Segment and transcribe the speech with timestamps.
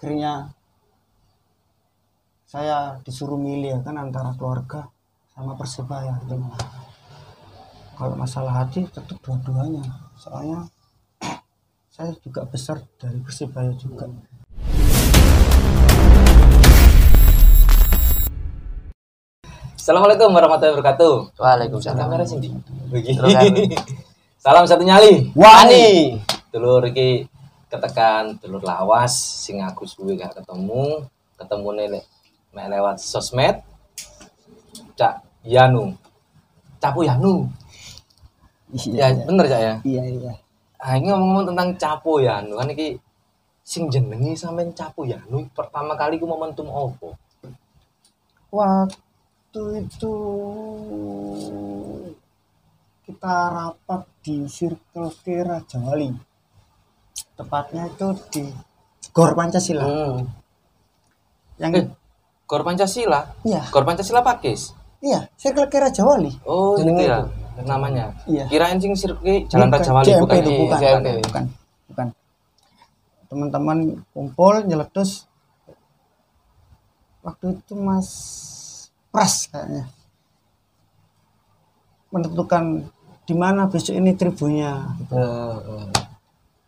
[0.00, 0.48] akhirnya
[2.48, 4.88] saya disuruh milih ya kan antara keluarga
[5.36, 6.40] sama persebaya gitu.
[8.00, 9.84] kalau masalah hati tetap dua-duanya
[10.16, 10.64] soalnya
[11.92, 14.08] saya juga besar dari persebaya juga
[19.76, 21.36] Assalamualaikum warahmatullahi wabarakatuh.
[21.40, 21.98] Waalaikumsalam.
[21.98, 22.52] Kamera sini.
[24.40, 25.32] Salam satu nyali.
[25.34, 26.14] Wani
[26.52, 27.26] Dulur iki
[27.70, 31.06] ketekan dulur lawas sing aku suwe gak ketemu,
[31.38, 32.04] ketemu nek
[32.50, 33.62] mek lewat sosmed.
[34.98, 35.94] Cak Yanu.
[36.82, 37.46] Capu Yanu.
[38.74, 39.74] iya Ya bener Cak ya.
[39.82, 40.32] iya iya
[40.80, 42.96] Ah ini ngomong-ngomong tentang Capu Yanu kan iki
[43.60, 47.14] sing jenengi sampean Capu Yanu pertama kali ku momentum opo?
[48.50, 50.14] waktu itu
[53.06, 56.10] kita rapat di Circle K Raja Wali
[57.40, 58.44] tepatnya itu di
[59.10, 60.28] Gor Pancasila Hmm.
[61.56, 61.84] yang Eh,
[62.44, 63.20] Gor Pancasila.
[63.42, 64.76] iya Gor Pancasila Pakis.
[65.00, 67.18] iya Circle Raja Wali Oh, itu Jenenge ya
[67.62, 68.12] namanya.
[68.24, 70.58] iya Kirain sing sirkuit Jalan Bukan, Raja Wali bukan itu ini.
[70.62, 70.92] bukan, JMP.
[70.92, 71.44] bukan, bukan,
[71.88, 72.06] bukan.
[73.26, 73.78] Teman-teman
[74.10, 75.24] kumpul nyeletus
[77.20, 78.08] waktu itu Mas
[79.08, 79.88] Pras kayaknya
[82.10, 82.84] menentukan
[83.22, 84.98] di mana besok ini tribunnya.
[84.98, 85.14] gitu.
[85.14, 85.86] Eh, eh.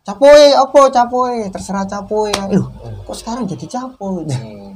[0.03, 2.27] Capoy, apa capoy, terserah capoy.
[2.51, 2.67] Loh,
[3.07, 4.35] kok sekarang jadi capo gitu.
[4.35, 4.75] Hmm.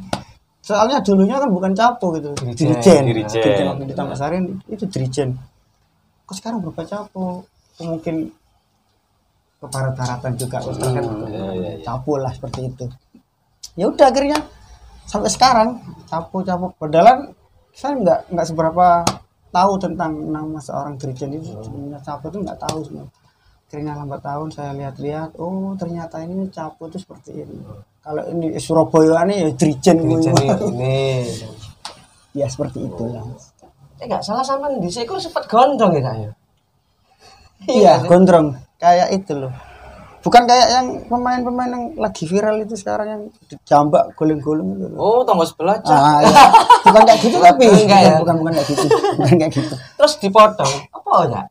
[0.63, 3.03] Soalnya dulunya kan bukan capo gitu, Dirijen.
[3.03, 3.67] dirijen.
[3.67, 4.39] Waktu di Taman Sari
[4.71, 5.35] itu dirijen.
[6.23, 7.43] Kok sekarang berubah capo?
[7.83, 8.31] Mungkin
[9.57, 11.83] ke barat-baratan juga sekarang kan iya, iya, iya.
[11.83, 12.85] capo lah seperti itu.
[13.75, 14.39] Ya udah akhirnya
[15.09, 15.69] sampai sekarang
[16.07, 16.71] capo capo.
[16.79, 17.35] Padahal
[17.75, 18.87] saya nggak nggak seberapa
[19.51, 21.51] tahu tentang nama seorang dirijen itu.
[21.63, 23.07] Sebenarnya capo itu nggak tahu semua.
[23.67, 27.59] Akhirnya lambat tahun saya lihat-lihat, oh ternyata ini capo itu seperti ini.
[27.99, 29.95] Kalau ini Surabaya ini ya dirijen.
[29.99, 30.97] Dirijen ini, ini.
[32.31, 33.25] ya seperti itu lah
[33.97, 36.31] Eh nggak salah sama di sekur sempat gondrong ya kayaknya.
[37.65, 39.49] iya gondrong kayak itu loh
[40.21, 43.21] bukan kayak yang pemain-pemain yang lagi viral itu sekarang yang
[43.65, 45.97] jambak guling-guling itu loh Oh, tonggo sebelah Cak.
[45.97, 46.43] ah, iya.
[46.85, 48.13] bukan kayak gitu tapi Enggak ya?
[48.21, 48.85] bukan bukan kayak gitu
[49.17, 50.73] bukan kayak gitu Terus dipotong.
[50.93, 51.41] Apa ya?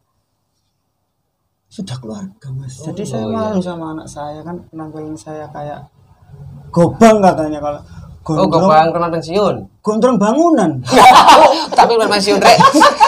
[1.76, 2.80] Sudah keluarga mas.
[2.80, 4.40] Jadi saya malu sama anak saya.
[4.40, 5.84] Kan penampilan saya kayak
[6.72, 7.80] gobang katanya kalau
[8.26, 8.66] Oh, gondrong.
[8.66, 9.54] gobang pernah pensiun.
[9.86, 10.82] gondrong bangunan.
[11.78, 12.58] Tapi pernah pensiun rek.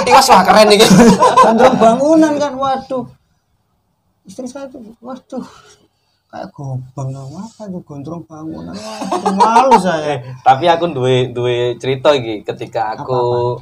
[0.06, 0.86] Iki wis wah keren iki.
[1.48, 3.02] gondrong bangunan kan waduh.
[4.22, 5.42] Istri saya tuh waduh.
[6.30, 8.70] Kayak gobang apa tuh gondrong bangunan.
[8.78, 10.22] Waduh malu saya.
[10.46, 13.58] Tapi aku duwe duwe cerita iki ketika aku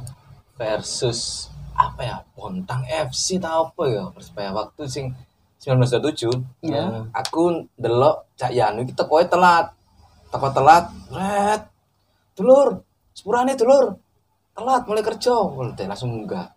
[0.61, 2.17] versus apa ya?
[2.33, 4.09] Bontang FC ta apa ya?
[4.09, 5.05] Persebaya waktu sing
[5.61, 6.65] 1927.
[6.65, 6.83] Iya.
[6.89, 9.71] Nah, Aku ndelok Cak Yanu iki tekoe telat.
[10.33, 11.63] Teko telat, ret.
[12.35, 12.81] Dulur,
[13.13, 13.95] sepurane dulur.
[14.57, 15.33] Telat mulai kerja.
[15.47, 16.49] Mulai langsung munggah.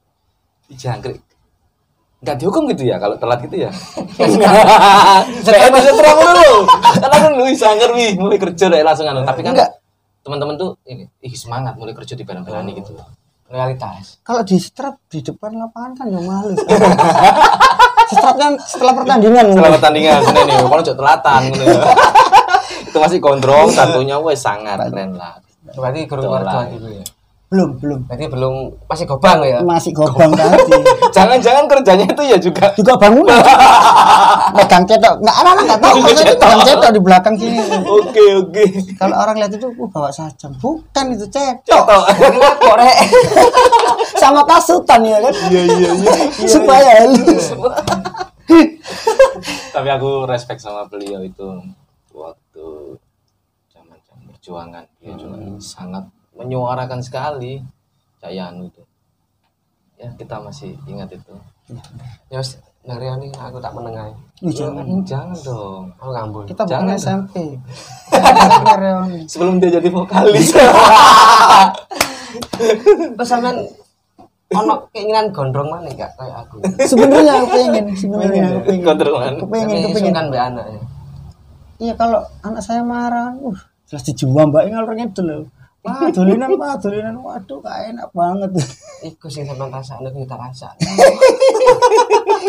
[0.67, 1.21] Dijangkrik.
[2.21, 3.73] Enggak dihukum gitu ya kalau telat gitu ya.
[5.47, 6.69] Saya bisa terang dulu.
[7.01, 9.25] Kan aku lu sangger wih mulai kerja deh langsung anu.
[9.25, 9.71] Tapi kan Enggak.
[10.21, 12.93] teman-teman tuh ini ih semangat mulai kerja di barang-barang gitu.
[13.51, 14.23] Realitas.
[14.23, 16.55] kalau di strap di depan lapangan kan ya malu
[18.11, 21.41] strap kan setelah pertandingan Setelah pertandingan ini nih, kalau jauh telatan.
[22.91, 25.39] Itu masih gondrong, satunya wes sangat keren lah.
[25.71, 27.05] Berarti keluarga itu ya.
[27.51, 28.01] Belum belum.
[28.07, 28.55] Berarti belum
[28.87, 29.59] masih gobang ya.
[29.67, 30.71] masih gobang tadi.
[31.19, 32.71] Jangan-jangan kerjanya itu ya juga?
[32.79, 33.43] Juga bangunan.
[34.57, 35.19] Megang cetok.
[35.19, 35.95] Nggak anak-anak nggak tahu.
[35.99, 37.59] Itu megang cetok di belakang sini.
[37.91, 38.65] Oke oke.
[38.95, 40.55] kalau orang lihat itu uh, bawa sajam.
[40.63, 41.67] Bukan itu cetok.
[41.67, 42.03] Cetok.
[42.63, 42.97] Kok rek?
[44.23, 45.35] sama kasutan ya kan?
[45.51, 46.13] Iya iya iya.
[46.47, 47.51] supaya halus.
[49.75, 51.47] Tapi aku respect sama beliau itu
[52.15, 52.95] waktu
[53.75, 54.87] zaman zaman perjuangan.
[55.03, 56.07] Dia juga sangat
[56.41, 57.61] menyuarakan sekali
[58.25, 58.83] Cak Yanu itu.
[60.01, 61.37] Ya kita masih ingat itu.
[62.33, 64.09] Ya wis dari ini aku tak menengah.
[64.41, 64.89] Ih, jangan.
[65.05, 65.93] Jangan, dong.
[66.01, 66.43] Aku ngambul.
[66.49, 66.97] kita bukan Jangan.
[66.97, 67.35] SMP
[69.31, 70.57] Sebelum dia jadi vokalis.
[73.21, 73.69] Sampean
[74.51, 76.59] ono keinginan gondrong mana enggak kayak aku.
[76.83, 79.33] sebenarnya aku pengen sebenarnya aku pengen Kontrolan.
[79.39, 80.81] aku pengen aku pengen kan mbak anak ya.
[81.79, 85.43] iya kalau anak saya marah uh jelas dijual mbak ngalor ngidul loh
[85.81, 87.17] Wah, dolinan, Pak, dolinan.
[87.25, 88.51] Waduh, gak enak banget.
[89.01, 90.77] Iku sing sampean rasakno kita rasa.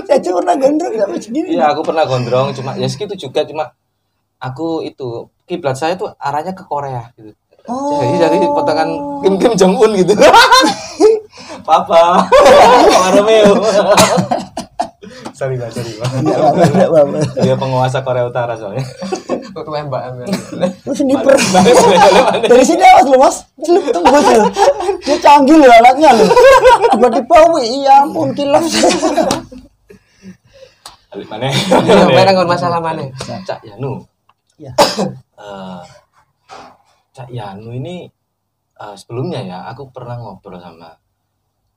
[0.03, 1.47] Saya cuma pernah gondrong sampai segini.
[1.55, 3.71] Iya, aku pernah gondrong cuma ya segitu juga cuma
[4.35, 7.31] aku itu kiblat saya tuh arahnya ke Korea gitu.
[7.71, 8.03] Oh.
[8.03, 8.89] Jadi jadi potongan
[9.23, 10.11] Kim Kim Jong Un gitu.
[11.67, 13.53] Papa, Papa Romeo.
[15.31, 16.09] sorry pak, sorry pak.
[17.39, 18.81] Dia penguasa Korea Utara soalnya.
[19.51, 20.01] Kok tembak
[20.83, 21.35] Terus sniper.
[22.47, 23.37] Dari sini awas loh mas.
[23.59, 24.47] Celup tembus loh.
[25.03, 26.29] Dia canggih loh alatnya loh.
[26.95, 28.63] Tiba-tiba wih, iya ampun kilaf.
[31.11, 31.51] Balik mana?
[31.51, 33.03] Iya, barang kon masalah mana?
[33.19, 34.07] Cak Yanu.
[34.55, 34.71] Ya.
[35.41, 35.81] Eh,
[37.11, 38.07] Cak Yanu ini
[38.77, 40.95] eh, sebelumnya ya aku pernah ngobrol sama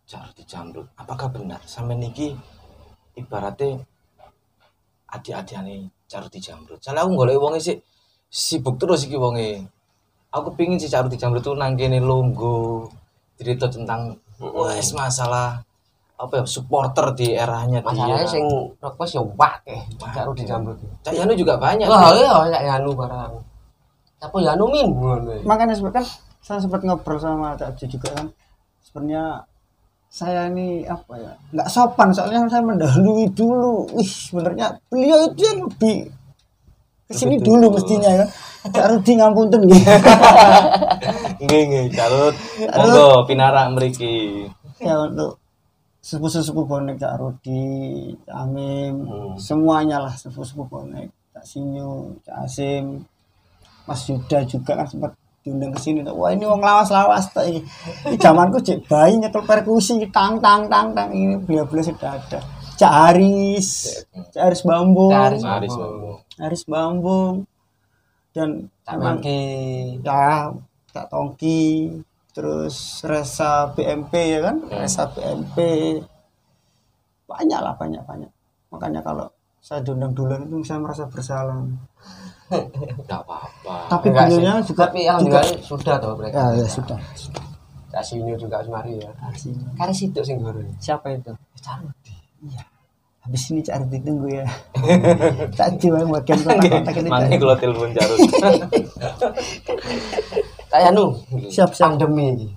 [0.05, 0.87] Cak Rudi Jamrut.
[1.01, 2.37] Apakah benar sampai niki
[3.17, 3.81] ibaratnya
[5.09, 6.79] adik-adikane Cak Rudi Jamrut.
[6.79, 7.77] Soalnya aku golek wonge sih
[8.31, 9.67] sibuk terus iki wonge.
[10.31, 12.87] Aku pingin si Cak Rudi Jamrut tuh nang kene longgo
[13.35, 15.63] cerita tentang wes masalah
[16.15, 18.31] apa ya supporter di eranya Masalahnya dia.
[18.31, 18.45] sing
[18.79, 19.79] request ya wake.
[19.99, 20.79] Cak Rudi Jamrut.
[21.03, 21.87] Cak Yanu juga banyak.
[21.91, 23.33] Wah, iya Cak Yanu barang.
[24.23, 24.89] Apa Yanu min?
[25.43, 26.07] Makanya sebenarnya kan
[26.45, 28.27] saya sempat ngobrol sama Cak Ji juga kan.
[28.83, 29.43] Sebenarnya
[30.15, 31.33] saya ini apa ya?
[31.51, 33.91] Nggak sopan soalnya saya mendahului dulu.
[33.91, 35.97] Wih sebenarnya beliau itu yang lebih
[37.05, 38.29] ke sini Lebih dulu mestinya kan
[38.65, 39.77] Cak Rudi ngapunten gitu
[41.45, 42.35] Nggih nggih, Carut.
[42.71, 44.49] Monggo pinarak mriki.
[44.79, 45.37] ya untuk
[45.99, 49.35] sepupu-sepupu bonek Cak Rudi, Cak Amim, Hmm.
[49.37, 53.05] semuanya lah sepupu-sepupu bonek, Cak Sinyu, Cak Asim,
[53.85, 55.13] Mas Yuda juga kan sempat
[55.45, 56.01] diundang ke sini.
[56.03, 57.61] Wah ini wong lawas-lawas tak ini.
[58.03, 62.41] Ini zamanku cek bayi nyekel perkusi tang tang tang tang ini beliau-beliau sudah ada.
[62.75, 63.69] Cak Aris,
[64.33, 66.17] Cak Aris Bambung, Cak Aris Bambung.
[66.41, 67.35] Aris Bambung,
[68.33, 68.49] dan
[68.83, 69.41] Cak memang- Mangki.
[70.03, 70.57] ya
[71.07, 71.91] Tongki
[72.31, 74.75] terus Resa BMP ya kan Hmm.
[74.75, 75.57] Resa BMP
[77.25, 78.31] banyak lah banyak banyak
[78.71, 79.27] makanya kalau
[79.59, 81.63] saya diundang duluan itu saya merasa bersalah
[82.45, 83.74] Enggak apa-apa.
[83.97, 84.39] Tapi Enggak sih.
[84.67, 86.37] juga Tapi alhamdulillah sudah toh mereka.
[86.37, 86.99] ya, ya sudah
[87.89, 89.11] Cak Sinyo juga semari ya.
[89.75, 90.67] Kare situ sing goreng.
[90.77, 92.15] siapa itu Cak Rudi.
[92.45, 92.63] iya
[93.21, 94.45] habis ini cari ditunggu ya
[95.57, 97.39] tak jiwa yang bagian kontak-kontak ini Cak.
[97.39, 98.19] kalau telepon Carut.
[100.67, 101.07] Cak Yanu.
[101.49, 102.49] siap siap Pandemi iki.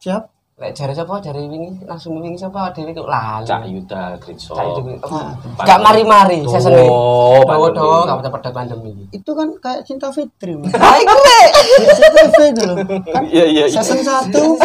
[0.00, 0.27] siap
[0.58, 3.46] Lek jare sapa jare wingi langsung wingi sapa dhewe kok lali.
[3.46, 4.58] Cak Yuda Gritso.
[4.58, 5.06] Cak Yuda.
[5.06, 5.30] Nah,
[5.62, 6.82] Gak mari-mari sesene.
[6.82, 7.46] pandemi.
[7.46, 9.22] Dawa-dawa gak pada pada pandemi iki.
[9.22, 10.58] itu kan kayak cinta fitri.
[10.74, 11.48] Ah iku lek.
[11.94, 12.76] Cinta fitri loh
[13.06, 13.78] kan Iya iya iya.
[13.78, 14.58] season satu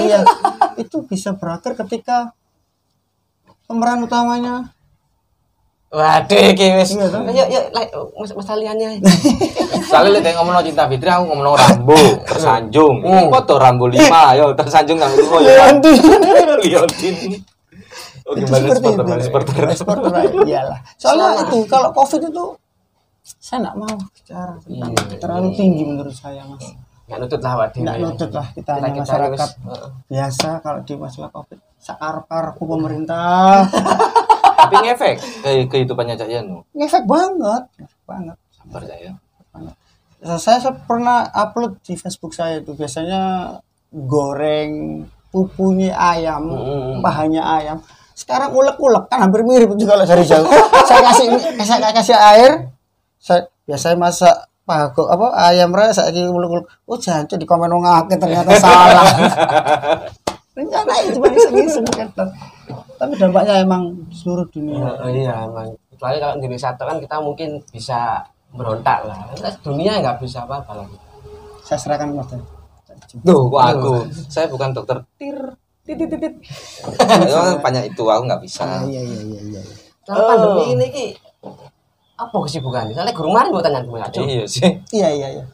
[0.00, 0.20] iya
[0.76, 2.36] itu bisa berakhir ketika
[3.64, 4.76] pemeran utamanya
[5.90, 6.94] Waduh iki wis.
[6.94, 7.10] Iya?
[7.34, 8.78] Yuk yuk lek mas mas lihat
[10.38, 13.02] ngomong cinta Fitri, aku ngomong Rambo, tersanjung.
[13.02, 13.26] Hmm.
[13.26, 15.26] Foto Rambo 5, yo tersanjung nang lu.
[15.42, 15.98] Leontin.
[16.62, 17.14] Leontin.
[18.30, 19.16] Oh, itu gimana seperti supporter?
[19.18, 19.64] itu Supporter.
[19.74, 20.10] Supporter,
[20.46, 22.44] iyalah soalnya itu kalau covid itu
[23.42, 26.62] saya nggak mau bicara tentang Iya, terlalu tinggi menurut saya mas
[27.10, 27.82] Nggak nutut lah dhewe.
[27.82, 29.50] nggak nutut lah kita hanya masyarakat
[30.06, 33.66] biasa kalau di masalah covid sekarep-karepku pemerintah
[34.60, 36.62] Tapi ngefek ke kehidupannya Cak Yanu.
[36.76, 38.36] ngefek banget ngefek banget.
[38.52, 39.12] Sabar Cak ya.
[40.36, 42.76] saya, saya pernah upload di Facebook saya itu.
[42.76, 43.20] Biasanya
[43.90, 47.00] goreng pupunya ayam Mm-mm.
[47.00, 47.78] bahannya ayam.
[48.12, 50.44] Sekarang ulek-ulek kan hampir mirip juga kalau dari jauh.
[50.90, 51.26] Saya kasih
[51.64, 52.52] saya kasih air.
[53.16, 54.36] Saya biasanya masak
[54.68, 56.68] pagok apa ayam raya saya ulek-ulek.
[56.84, 59.08] Oh jangan di komen wong akeh ternyata salah
[60.54, 62.08] rencana itu cuma iseng-iseng kan
[63.00, 65.72] tapi dampaknya emang seluruh dunia Heeh, Iya, emang.
[65.88, 68.20] Kecuali kalau di Indonesia kan kita mungkin bisa
[68.52, 69.16] berontak lah.
[69.32, 70.96] Kita dunia nggak bisa apa-apa lagi.
[71.64, 72.28] saya serahkan mas
[73.24, 73.92] Tuh, kok aku.
[74.28, 75.38] Saya bukan dokter tir.
[75.80, 76.34] Titit titit.
[77.00, 78.62] Ya, banyak itu aku nggak bisa.
[78.68, 79.60] Ah, iya iya iya iya
[80.04, 81.06] Kalau pandemi ini ki
[82.20, 82.92] apa kesibukannya?
[82.92, 84.06] Soalnya guru mari mau tanya gimana?
[84.12, 84.66] Iya sih.
[84.92, 85.44] iya iya iya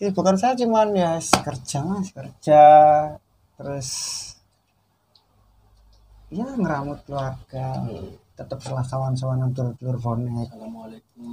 [0.00, 2.62] ini bukan saya cuman ya kerja mas kerja
[3.60, 3.88] terus
[6.30, 7.66] ya ngeramut keluarga
[8.32, 10.48] tetap setelah kawan-kawan dulur-dulur bonek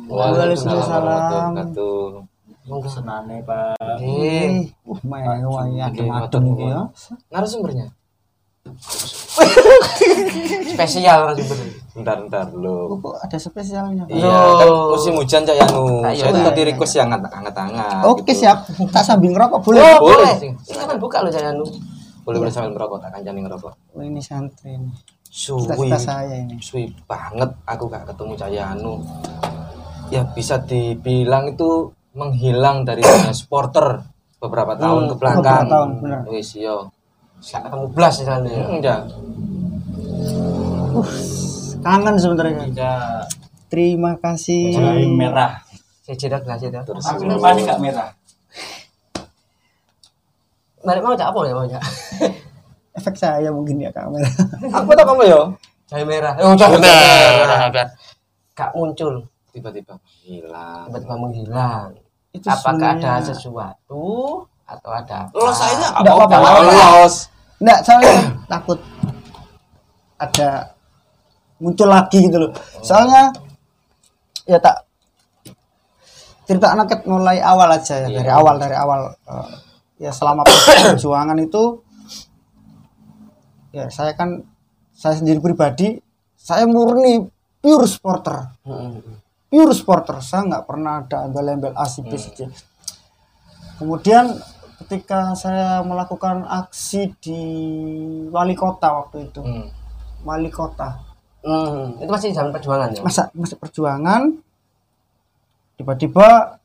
[0.06, 2.36] Waalaikumsalam warahmatullahi wabarakatuh.
[2.68, 2.90] Monggo.
[2.92, 6.82] senane pak eh uh mewah ya iki ya
[7.30, 7.88] Narasumbernya.
[10.68, 11.72] Spesial kan sebenarnya.
[11.96, 12.76] Bentar bentar Oh, lo.
[13.00, 14.12] kok ada spesialnya Pak?
[14.12, 16.04] Iya, kan musim hujan Cak Yanu.
[16.04, 16.44] Ayo, Saya Pak.
[16.46, 18.04] tadi request yang hangat-hangat.
[18.04, 18.32] oke gitu.
[18.38, 18.58] siap
[18.92, 20.36] tak sambil ngerokok boleh Oh, Boleh.
[20.36, 20.52] boleh.
[20.68, 21.66] Ini kan buka loh Jayanu.
[22.28, 23.74] Boleh boleh sambil merokok, tak kancani ngerokok.
[23.96, 24.92] oh, ini santri ini
[25.32, 29.00] Suwi, saya ini suwi banget aku gak ketemu Cak Yanu.
[30.12, 34.04] Ya bisa dibilang itu menghilang dari dunia supporter
[34.44, 35.40] beberapa tahun ke belakang.
[35.40, 36.20] beberapa tahun, bener.
[36.28, 36.92] Wis yo.
[37.40, 38.36] Gak ketemu belas ya.
[38.36, 38.98] Hmm, ya.
[41.80, 42.94] kangen sebenarnya kita
[43.72, 44.76] terima kasih
[45.16, 45.64] merah
[46.04, 46.84] Saya jedak lah jedak.
[46.84, 48.10] Terus aku depannya nggak merah
[50.88, 51.84] Mari mau cak apa ya mau cak?
[52.98, 54.26] efek saya mungkin ya kamera
[54.72, 55.42] Apa tak kamu yo?
[55.86, 56.34] Cahaya merah.
[56.40, 57.60] Oh cahaya merah.
[58.54, 59.28] Gak muncul.
[59.48, 61.90] tiba-tiba hilang tiba-tiba menghilang
[62.30, 64.06] itu apakah ada sebenarnya- sesuatu
[64.64, 65.34] atau ada apa?
[65.34, 66.62] los aja nggak Nggak apa-apa
[67.02, 67.16] los
[67.58, 68.14] Enggak, soalnya
[68.52, 68.80] takut
[70.16, 70.50] ada
[71.58, 72.52] muncul lagi gitu loh.
[72.80, 73.34] Soalnya
[74.46, 74.86] ya tak
[76.46, 78.38] cerita anak mulai awal aja ya, dari Iya.
[78.38, 79.54] awal dari awal Eh,
[79.98, 81.82] ya selama perjuangan itu
[83.74, 84.46] ya saya kan
[84.94, 86.02] saya sendiri pribadi
[86.38, 87.28] saya murni
[87.60, 88.56] pure supporter.
[89.52, 90.24] Pure supporter.
[90.24, 92.48] Saya nggak pernah ada embel-embel A si B si C.
[93.78, 94.34] kemudian
[94.82, 97.42] ketika saya melakukan aksi di
[98.32, 99.42] wali kota waktu itu.
[99.44, 99.68] Hmm.
[100.26, 100.98] wali kota.
[101.46, 103.02] Hmm, itu masih zaman perjuangan ya?
[103.06, 104.34] Masa masa perjuangan.
[105.78, 106.58] Tiba-tiba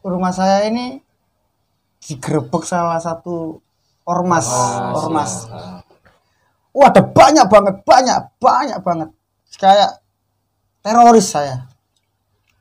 [0.00, 1.04] rumah saya ini
[2.02, 3.62] digerebek salah satu
[4.08, 4.48] ormas
[4.96, 5.32] ormas.
[5.52, 5.84] Ah.
[6.72, 9.08] Wah, ada banyak banget, banyak, banyak banget.
[9.58, 9.98] Kayak
[10.78, 11.66] teroris saya.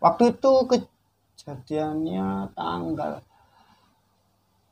[0.01, 3.21] Waktu itu kejadiannya tanggal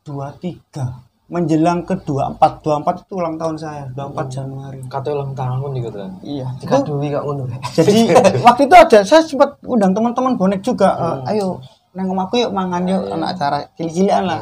[0.06, 4.80] 23 menjelang ke 24 24 itu ulang tahun saya 24 Januari.
[4.86, 7.44] Kata ulang tahun gitu kan iya Jika itu kok ngono.
[7.74, 7.98] Jadi
[8.46, 10.94] waktu itu ada saya sempat undang teman-teman bonek juga
[11.26, 11.58] eh, ayo
[11.96, 14.42] neng omahku yuk mangan yuk anak acara cilik-cilikan lah.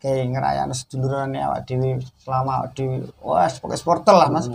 [0.00, 1.64] Kayak ngerayain seduluran ya awak
[2.20, 4.48] selama awak dewi wah pakai sporter lah mas.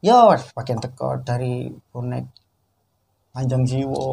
[0.00, 2.24] Yo bagian teko dari bonek
[3.32, 4.08] panjang jiwo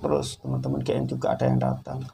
[0.00, 2.04] terus teman-teman GN juga ada yang datang.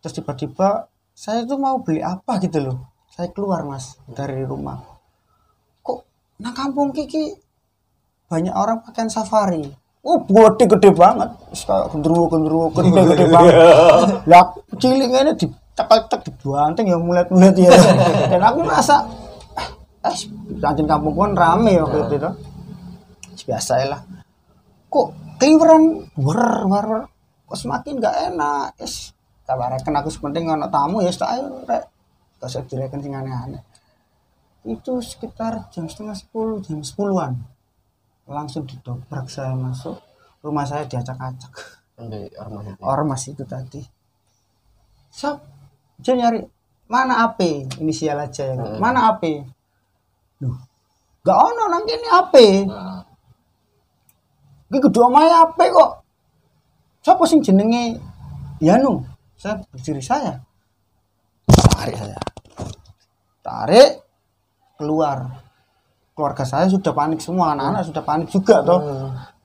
[0.00, 2.40] Terus tiba-tiba saya tuh mau beli apa?
[2.40, 2.76] gitu loh.
[3.12, 4.80] Saya keluar mas dari rumah.
[5.84, 5.98] Kok
[6.40, 7.36] nah kampung kiki
[8.32, 11.30] banyak orang pakaian safari oh gede gede banget.
[11.54, 13.54] Kayak gendruwo gendruwo gede gede banget.
[14.26, 14.44] Lah
[14.78, 17.72] cilik ini di tak dibanting ya mulet mulet ya.
[18.28, 19.08] Dan aku merasa
[20.02, 20.18] eh
[20.58, 22.30] kantin kampung pun rame waktu itu
[23.42, 24.00] biasa lah
[24.86, 26.06] kok keliweran?
[26.14, 26.86] Wer wer
[27.48, 28.76] kok semakin gak enak?
[28.78, 29.10] Es
[29.42, 31.84] kabarkan aku sepenting ono tamu ya tak ayo rek.
[32.38, 33.62] Gak usah sing aneh-aneh.
[34.62, 37.38] Itu sekitar jam setengah sepuluh jam sepuluhan
[38.26, 39.98] langsung didobrak saya masuk
[40.40, 41.52] rumah saya diacak-acak
[42.38, 42.80] ormas itu.
[42.82, 43.82] ormas itu tadi
[45.10, 45.38] sob
[45.98, 46.40] dia nyari
[46.86, 47.40] mana AP
[47.78, 48.78] inisial aja ya Hmm.
[48.78, 49.22] mana AP
[50.36, 50.58] Duh,
[51.22, 52.34] gak ono nang kene AP
[52.66, 53.02] Nah,
[54.66, 56.00] Iki kudu omahe AP kok.
[57.04, 58.00] Siapa sing jenenge
[58.56, 59.04] Yanu?
[59.36, 60.40] Saya berdiri saya.
[61.44, 62.16] Tarik saya.
[63.44, 64.00] Tarik
[64.80, 65.41] keluar.
[66.12, 68.80] Keluarga saya sudah panik semua, anak-anak sudah panik juga toh.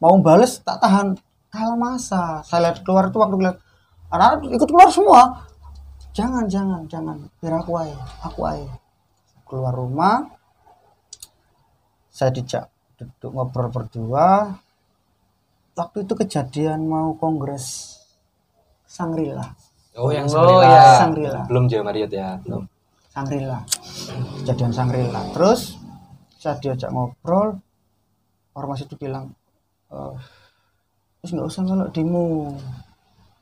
[0.04, 1.16] Mau bales tak tahan.
[1.48, 2.44] Kalah masa.
[2.44, 3.58] Saya lihat keluar itu waktu lihat
[4.12, 5.22] anak-anak ikut keluar semua.
[6.12, 7.18] Jangan, jangan, jangan.
[7.40, 8.74] Biar aku aja, aku aja.
[9.48, 10.28] Keluar rumah.
[12.12, 14.58] Saya dijak duduk ngobrol berdua,
[15.78, 17.94] waktu itu kejadian mau kongres
[18.90, 19.46] Sangrila
[19.94, 20.66] oh yang Oh, Sangrila.
[20.66, 20.82] iya.
[20.98, 22.66] Sangrila belum Jawa Marriott ya belum
[23.14, 23.60] Sangrila
[24.42, 25.78] kejadian Sangrila terus
[26.41, 27.58] saya diajak ngobrol
[28.58, 29.25] ormas itu bilang
[29.94, 30.13] "Eh,
[31.22, 32.25] terus nggak usah kalau demo.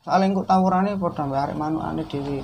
[0.04, 2.40] Soalnya kok tawurannya pada mbak manu aneh dewi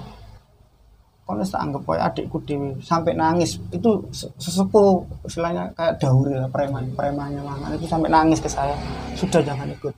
[1.31, 3.55] wis tak anggap kayak adikku dewi sampai nangis.
[3.71, 7.71] Itu se- sesepuh istilahnya kayak dauri lah preman premannya mangan.
[7.79, 8.75] Itu sampai nangis ke saya.
[9.15, 9.95] Sudah jangan ikut.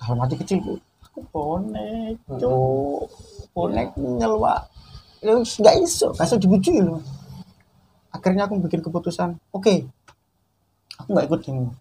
[0.00, 3.06] Dalam hati kecilku aku bonek cuk.
[3.52, 4.56] Bonek nyelwa
[5.24, 7.00] ya nggak iso kasih dibujuki loh
[8.14, 9.74] akhirnya aku bikin keputusan oke
[11.02, 11.74] aku nggak ikut demo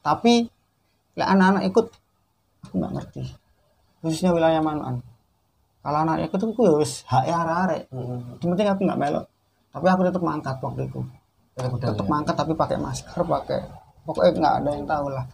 [0.00, 0.48] tapi
[1.18, 1.86] lah anak-anak ikut
[2.64, 3.22] aku nggak ngerti.
[4.00, 5.04] Khususnya wilayah manuan.
[5.80, 7.82] Kalau anak ikut aku ya wis hak arek-arek.
[8.40, 9.26] Yang penting aku nggak melok.
[9.70, 11.00] Tapi aku tetap mangkat waktu itu.
[11.56, 13.60] Tetap mangkat tapi pakai masker pakai
[14.08, 15.24] pokoknya nggak ada yang tahu lah.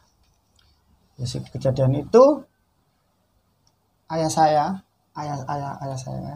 [1.16, 2.24] Ya, kejadian itu
[4.12, 4.64] ayah saya
[5.16, 6.32] ayah ayah ayah saya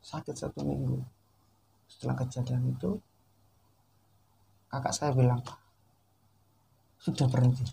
[0.00, 1.02] sakit satu minggu
[2.00, 2.96] setelah kejadian itu
[4.72, 5.44] kakak saya bilang
[6.96, 7.68] sudah berhenti.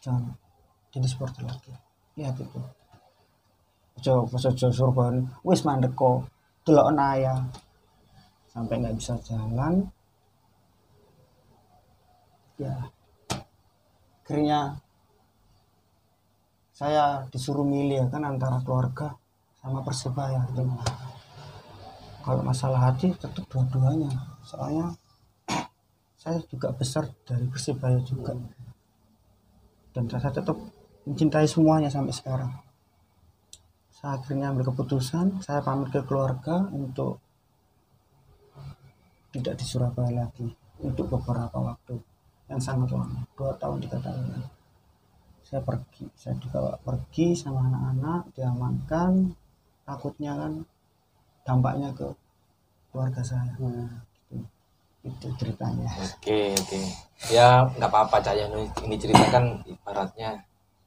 [0.00, 0.32] Jangan
[0.88, 1.68] jadi supporter lagi.
[2.16, 2.60] Lihat itu
[4.00, 6.32] ojo ojo surban wis mandek kok.
[6.64, 7.44] Delok naya
[8.48, 9.84] sampai nggak bisa jalan.
[12.56, 12.88] Ya.
[14.24, 14.80] Akhirnya
[16.72, 19.12] saya disuruh milih ya kan antara keluarga
[19.60, 20.64] sama persebaya gitu.
[22.20, 24.10] Kalau masalah hati tetap dua-duanya.
[24.44, 24.92] Soalnya
[26.22, 28.36] saya juga besar dari persebaya juga.
[29.90, 30.56] Dan saya tetap
[31.08, 32.52] mencintai semuanya sampai sekarang.
[33.90, 37.20] Saya akhirnya ambil keputusan saya pamit ke keluarga untuk
[39.34, 40.48] tidak di Surabaya lagi.
[40.80, 42.00] Untuk beberapa waktu
[42.48, 44.42] yang sangat lama dua tahun tiga tahun.
[45.44, 49.12] Saya pergi saya dibawa pergi sama anak-anak diamankan
[49.84, 50.52] takutnya kan
[51.50, 52.06] dampaknya ke
[52.90, 54.38] keluarga saya Gitu.
[55.00, 56.80] itu ceritanya Oke oke.
[57.28, 58.62] Ya nggak apa-apa Cak Yanu.
[58.84, 60.46] Ini cerita kan ibaratnya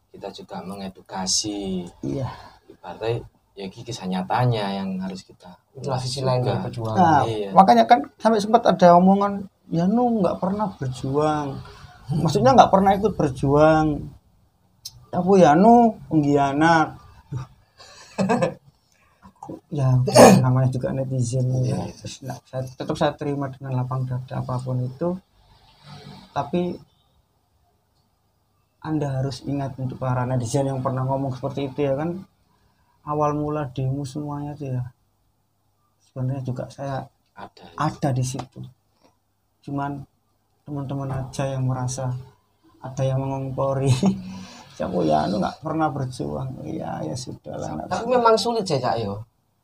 [0.10, 1.84] kita juga mengedukasi.
[2.00, 2.29] iya
[2.70, 3.20] Ibaratnya
[3.53, 7.50] ya ini kisah nyatanya yang harus kita itulah ulas sisi lain perjuangan Nah, Iya.
[7.51, 11.60] makanya kan sampai sempat ada omongan, ya nu nggak pernah berjuang.
[12.13, 13.88] Maksudnya nggak pernah ikut berjuang.
[15.10, 16.98] Aku ya nu pengkhianat.
[19.73, 19.97] Ya
[20.43, 21.79] namanya juga netizen ya.
[21.97, 25.17] Terus, nah, saya, tetap saya terima dengan lapang dada apa pun itu.
[26.33, 26.77] Tapi
[28.83, 32.19] anda harus ingat untuk para netizen yang pernah ngomong seperti itu ya kan
[33.07, 34.83] awal mula demo semuanya itu ya
[36.12, 37.65] sebenarnya juga saya Ada.
[37.79, 38.59] ada di situ.
[39.63, 40.03] Cuman
[40.67, 42.13] teman-teman aja yang merasa
[42.83, 43.89] ada yang mengompori.
[44.77, 46.62] Siapa ya lu nggak pernah berjuang.
[46.67, 47.88] Iya ya sudah lah.
[47.89, 49.23] tapi memang sulit ya cak yo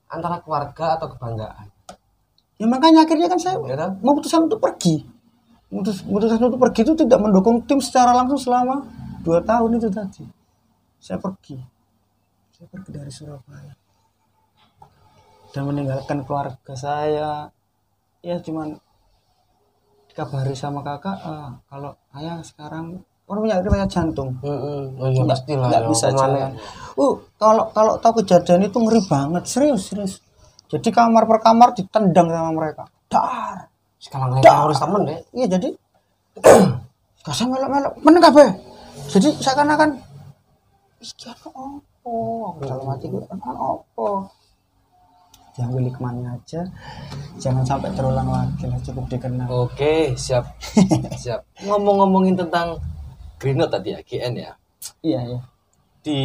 [0.10, 1.70] antara keluarga atau kebanggaan
[2.60, 5.08] Ya makanya akhirnya kan saya ya kan memutuskan untuk pergi.
[5.72, 8.84] Memutuskan untuk pergi itu tidak mendukung tim secara langsung selama
[9.24, 10.28] dua tahun itu tadi.
[11.00, 11.56] Saya pergi.
[12.52, 13.74] Saya pergi dari Surabaya.
[15.56, 17.48] Dan meninggalkan keluarga saya.
[18.20, 18.76] Ya cuman
[20.12, 24.98] dikabari sama kakak ah, kalau ayah sekarang orang punya riwayat jantung Mm-mm.
[24.98, 25.90] oh iya nggak pastilah nggak ya.
[25.94, 26.52] bisa jalan.
[26.98, 30.14] Uh, kalau kalau tahu kejadian itu ngeri banget, serius serius.
[30.68, 32.84] Jadi kamar per kamar ditendang sama mereka.
[33.10, 33.70] Dar.
[34.00, 35.70] sekarang lagi harus temen deh Iya jadi
[37.26, 38.50] kasih melok-melok meneng kabeh.
[39.12, 39.90] Jadi seakan-akan
[41.00, 42.16] iki apa opo?
[42.64, 44.28] Dalam hati gue apa opo?
[45.56, 46.62] Diambil hikmahnya aja.
[47.44, 49.48] Jangan sampai terulang lagi lah cukup dikenal.
[49.52, 50.48] Oke siap
[51.22, 51.44] siap.
[51.68, 52.80] Ngomong-ngomongin tentang
[53.40, 54.52] Green Note tadi ya GN ya.
[55.00, 55.40] Iya iya.
[56.04, 56.22] Di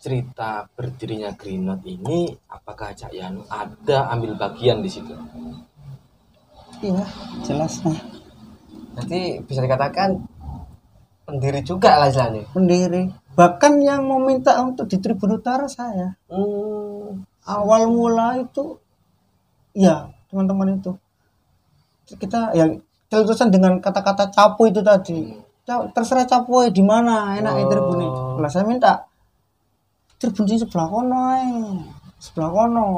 [0.00, 5.12] cerita berdirinya Green Note ini apakah Cak Yanu ada ambil bagian di situ?
[6.80, 7.04] Iya,
[7.44, 8.00] jelas nah.
[8.96, 10.16] jadi bisa dikatakan
[11.28, 13.12] pendiri juga lah istilahnya Pendiri.
[13.36, 16.16] Bahkan yang meminta untuk di Tribun Utara saya.
[16.32, 17.44] hmm.
[17.44, 18.80] awal mula itu
[19.76, 20.96] ya teman-teman itu
[22.16, 22.66] kita ya
[23.10, 27.36] terusan dengan kata-kata capu itu tadi Ca- terserah capu di mana?
[27.38, 27.68] Enak Oh.
[27.70, 29.06] tribun itu lah saya minta
[30.20, 31.50] tribun di sebelah kono ae.
[32.20, 32.88] sebelah kono.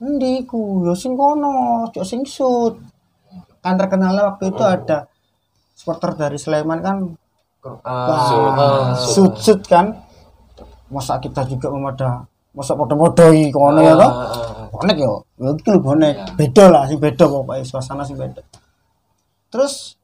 [0.00, 2.74] Endi ku yo sing kono ojo sing sud.
[3.60, 5.06] Kan terkenalnya waktu itu ada
[5.76, 6.96] supporter dari Sleman kan.
[7.84, 9.60] Ah, sud sud.
[9.68, 9.92] kan.
[10.90, 14.10] Masa kita juga memada masa podo-podoi kono ya toh?
[14.10, 14.66] ah, ah.
[14.74, 16.34] bonek yo ya iki lho bonek.
[16.34, 18.42] Beda lah sing beda pokoknya suasana sing beda.
[19.52, 19.99] Terus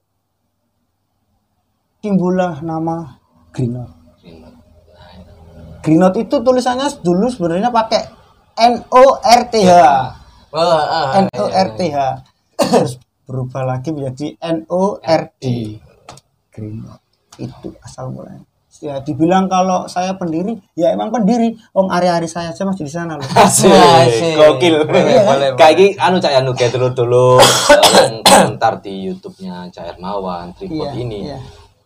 [2.07, 3.19] timbullah nama
[3.51, 4.59] Green Note Green Note.
[5.83, 8.03] Green Note itu tulisannya dulu sebenarnya pakai
[8.57, 9.71] N O R T H.
[9.71, 10.15] Ah,
[10.55, 11.99] ah, N O R T H.
[12.57, 15.77] Terus berubah lagi menjadi N O R D.
[16.55, 17.03] Green Note
[17.43, 18.47] itu asal mulanya.
[18.77, 21.57] Ya dibilang kalau saya pendiri ya emang pendiri.
[21.73, 23.25] Om hari-hari saya aja masih di sana loh.
[23.45, 24.37] Asik, Asik.
[24.37, 24.85] gokil.
[24.85, 27.29] Boleh, boleh, Kayak gini, anu Cak Yanu kayak dulu dulu
[27.97, 31.21] yang komentar di YouTube-nya Cak Hermawan, Iya, tripod ini.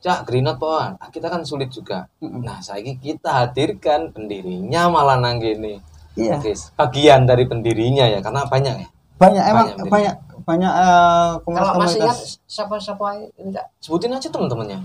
[0.01, 0.97] Cak, Green Note pohon.
[1.13, 2.09] Kita kan sulit juga.
[2.25, 5.77] Nah, saya kita hadirkan pendirinya malah nang gini.
[6.19, 8.89] iya Oke, bagian dari pendirinya ya, karena banyak ya.
[9.21, 13.07] banyak emang Banyak, banyak banyak, eh, kalau masih ingat komunitas siapa siapa
[13.39, 13.67] ini Cak?
[13.79, 14.79] Sebutin aja teman-temannya.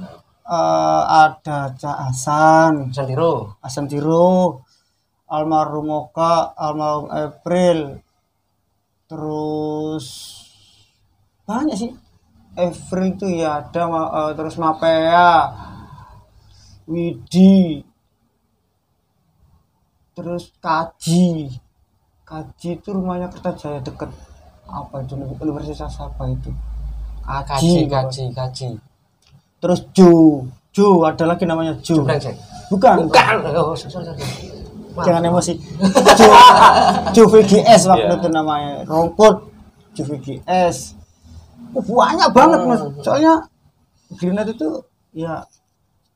[0.45, 4.61] Eh, ada Cak Hasan Santiro Hasan Tiro
[5.25, 7.97] almarhum Oka almarhum April
[9.09, 10.05] terus
[11.49, 11.91] banyak sih
[12.55, 15.31] April itu ya ada eh, terus Mapea
[16.87, 17.83] Widi
[20.15, 21.51] terus Kaji.
[22.25, 24.09] Kaji itu rumahnya Kertajaya deket.
[24.65, 25.13] Apa itu?
[25.15, 26.49] Universitas apa itu?
[27.25, 28.67] Kaji kaji kaji
[29.57, 32.37] terus Jo Jo ada lagi namanya Jo brengsek.
[32.69, 33.09] Bukan.
[33.09, 33.33] Bukan.
[33.57, 34.21] Oh, sorry, sorry.
[34.93, 35.05] Maaf.
[35.09, 35.53] jangan emosi.
[36.15, 36.27] Jo,
[37.11, 38.19] Jo VGS waktu Iya.
[38.21, 38.71] itu namanya.
[38.85, 39.49] Rongkut
[39.97, 40.93] Jo VGS
[41.75, 42.81] Oh, banyak banget mas.
[43.03, 43.33] Soalnya
[44.15, 44.69] Greenlight itu
[45.11, 45.43] ya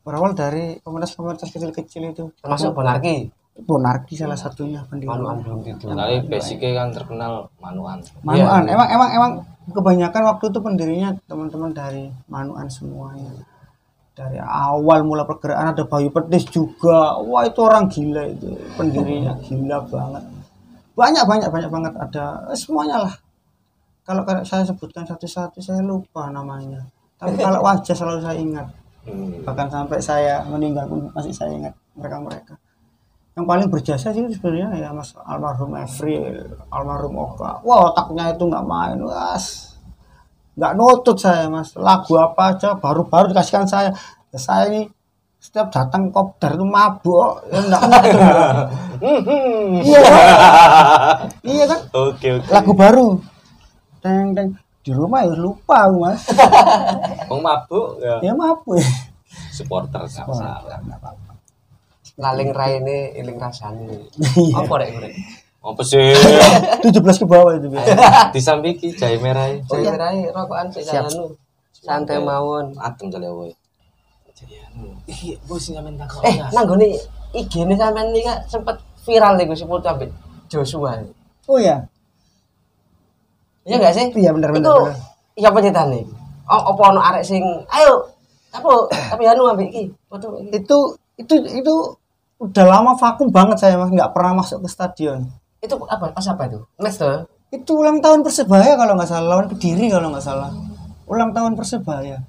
[0.08, 2.26] berawal dari komunitas-komunitas kecil-kecil itu.
[2.39, 3.28] Termasuk bonarki?
[3.60, 8.00] Bonarki salah satunya pendiri manuan belum gitu Tapi basicnya kan terkenal Manuan.
[8.24, 8.63] Manuan.
[8.63, 8.72] Iya.
[8.72, 9.32] emang emang emang
[9.76, 13.36] kebanyakan waktu itu pendirinya teman-teman dari Manuan semuanya
[14.19, 17.15] dari awal mula pergerakan ada Bayu Petis juga.
[17.24, 19.36] Wah itu orang gila itu pendirinya.
[19.39, 20.24] Gila banget.
[20.95, 22.26] Banyak banyak banyak banget ada.
[22.52, 23.13] Semuanya lah
[24.10, 26.82] kalau saya sebutkan satu-satu saya lupa namanya.
[27.22, 28.67] Tapi kalau wajah selalu saya ingat.
[29.00, 29.41] Hmm.
[29.48, 32.54] bahkan sampai saya meninggal pun masih saya ingat mereka mereka
[33.39, 37.63] yang paling berjasa sih sebenarnya ya mas almarhum Efril almarhum Oka.
[37.63, 39.80] Wah otaknya itu nggak main was
[40.60, 41.72] nggak nutut saya mas.
[41.80, 43.95] Lagu apa aja baru-baru dikasihkan saya.
[44.36, 44.91] Ya, saya ini
[45.39, 47.39] setiap datang kopdar itu mabuk.
[47.48, 48.10] Ya nggak ngerti
[49.88, 50.13] iya kan?
[51.48, 51.80] iya kan?
[51.95, 52.50] Oke oke.
[52.52, 53.08] lagu baru
[54.10, 56.24] teng teng di rumah ya lupa aku, mas
[57.30, 58.15] Mau mabuk ya.
[58.24, 58.89] ya mabuk ya
[59.52, 60.65] Supporter nggak salah.
[62.17, 63.86] laling raine iling rasane
[64.36, 64.56] Iya.
[64.58, 65.13] apa rek rek
[65.60, 66.15] Apa sih?
[66.82, 67.91] 17 ke bawah itu biasa
[68.34, 69.45] Di samping ki jahe merah.
[69.45, 69.60] ya.
[69.62, 71.06] Jadi rai rokokan sik Siap.
[71.06, 71.36] anu.
[71.76, 72.72] Santai mawon.
[72.80, 73.52] Adem jale woy.
[74.32, 74.95] Jadi anu.
[75.04, 76.88] Iya, bos ngamen tak Eh, nang gone
[77.36, 80.08] IG ne sampean iki sempet viral niku si foto ambek
[80.48, 80.95] Joshua.
[81.45, 81.84] oh ya
[83.63, 84.06] Iya enggak sih?
[84.13, 84.76] Iya, bener, bener, Itu
[85.36, 86.02] iya pencetane.
[86.45, 88.10] Oh, apa ono arek sing ayo
[88.50, 89.84] apa tapi anu ambek iki
[90.50, 90.78] itu
[91.15, 91.74] itu itu
[92.39, 96.10] udah lama vakum banget saya mas nggak pernah masuk ke stadion Itu apa?
[96.10, 96.60] Pas apa itu?
[96.76, 97.30] Match tuh.
[97.50, 100.50] itu ulang tahun persebaya kalau nggak salah lawan kediri kalau nggak salah
[101.06, 102.22] ulang tahun persebaya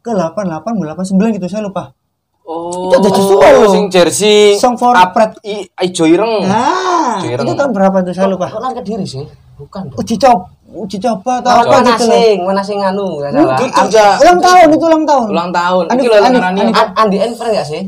[0.00, 1.94] ke 88 89 gitu saya lupa
[2.42, 3.70] Oh, Itu ada Joshua loh.
[3.70, 5.38] Sing jersey Song for ap- Fred.
[5.44, 6.42] i ijo ireng.
[6.42, 9.22] nah itu tahun berapa tuh saya lupa Kok lan kediri sih?
[9.60, 9.82] Bukan.
[9.86, 9.96] dong.
[9.96, 13.58] uji coba uji coba atau apa gitu loh sing, mana sing anu enggak salah.
[13.86, 15.84] Ja ulang tahun itu ulang tahun ulang tahun.
[15.86, 16.60] Andi- Iki lho Andi- ngarani
[16.94, 17.82] Andi- Enfer enggak sih?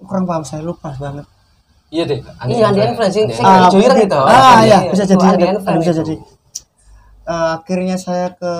[0.00, 1.26] kurang paham saya lupa banget
[1.90, 2.18] Iya deh.
[2.46, 4.14] Iya, Andi Enfer sing sing Ah, ijo ireng itu.
[4.16, 5.24] ah Iya, ya bisa jadi
[5.76, 6.00] bisa itu.
[6.00, 6.14] jadi
[7.22, 8.52] Eh, akhirnya saya ke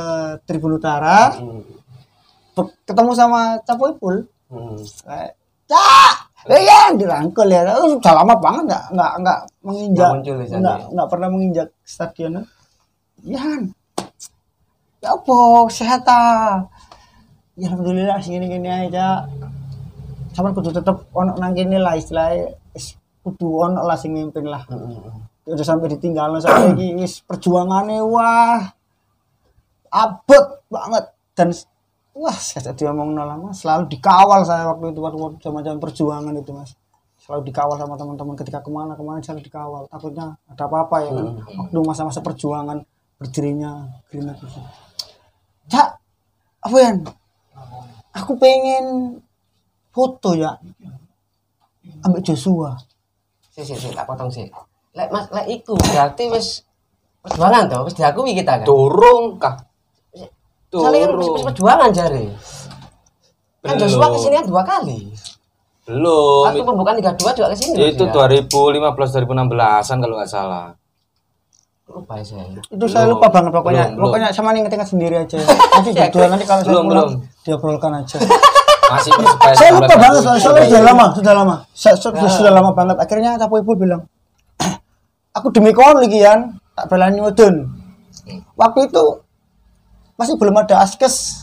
[0.44, 1.62] Tribun Utara Hmm.
[2.84, 4.78] ketemu sama Capo Ipul Hmm.
[5.00, 5.34] kayak
[6.46, 7.60] cak ya dirangkul ya.
[7.76, 10.10] Oh, sudah lama banget nggak nggak nggak menginjak.
[10.24, 10.86] Nggak ya?
[10.88, 12.40] nggak pernah menginjak stadion.
[13.20, 13.44] Ya
[15.00, 15.36] ya apa
[15.72, 16.68] sehat ah
[17.56, 19.28] ya alhamdulillah segini gini aja.
[20.32, 22.56] Sama kudu tetep ono nang kene lah istilahnya.
[22.72, 24.64] Wis kudu ono lah sing mimpin lah.
[24.68, 25.28] Hmm.
[25.50, 28.64] udah sampai ditinggal sampai iki wis perjuangannya wah.
[29.92, 31.04] Abot banget.
[31.34, 31.50] Dan
[32.20, 36.52] wah saya jadi ngomong lama selalu dikawal saya waktu itu waktu waktu zaman-zaman perjuangan itu
[36.52, 36.76] mas.
[37.16, 39.88] Selalu dikawal sama teman-teman ketika ke mana ke mana selalu dikawal.
[39.88, 42.84] Takutnya ada apa-apa ya kan waktu masa-masa perjuangan
[43.16, 44.46] berdirinya Green itu.
[45.72, 45.88] Cak
[46.60, 46.90] apa ya
[48.12, 49.16] aku pengen
[49.88, 50.60] foto ya
[52.04, 52.76] ambil Joshua.
[53.48, 54.44] Si si si tak potong sih.
[54.92, 56.66] Lek Mas lek iku berarti wis
[57.24, 58.66] perjuangan toh, wis diakui kita kan.
[58.68, 59.69] Durung kah?
[60.70, 62.24] Wis wis perjuangan jare.
[63.60, 63.80] Kan Belum.
[63.82, 64.98] Joshua ke sini kan dua kali.
[65.84, 66.46] Belum.
[66.46, 67.74] Waktu pembukaan Liga 2 juga ke sini.
[67.90, 68.46] Itu 2015
[69.26, 70.70] 2016-an kalau nggak salah.
[71.90, 72.46] Lupa ya saya.
[72.46, 73.18] itu saya Belum.
[73.18, 74.04] lupa banget pokoknya Belum, belum.
[74.06, 75.38] pokoknya sama nih ingat sendiri aja
[75.74, 77.42] nanti jadwal nanti kalau saya Belum, pulang belum.
[77.42, 78.18] diobrolkan aja
[78.94, 79.10] Masih
[79.50, 81.16] saya 19 lupa banget soalnya, soalnya sudah lama Iya.
[81.18, 84.06] sudah lama Saya- sudah, sudah lama banget akhirnya tapu ibu bilang
[85.36, 87.54] aku demi kon lagi tak belani udun
[88.54, 89.04] waktu itu
[90.20, 91.40] masih belum ada askes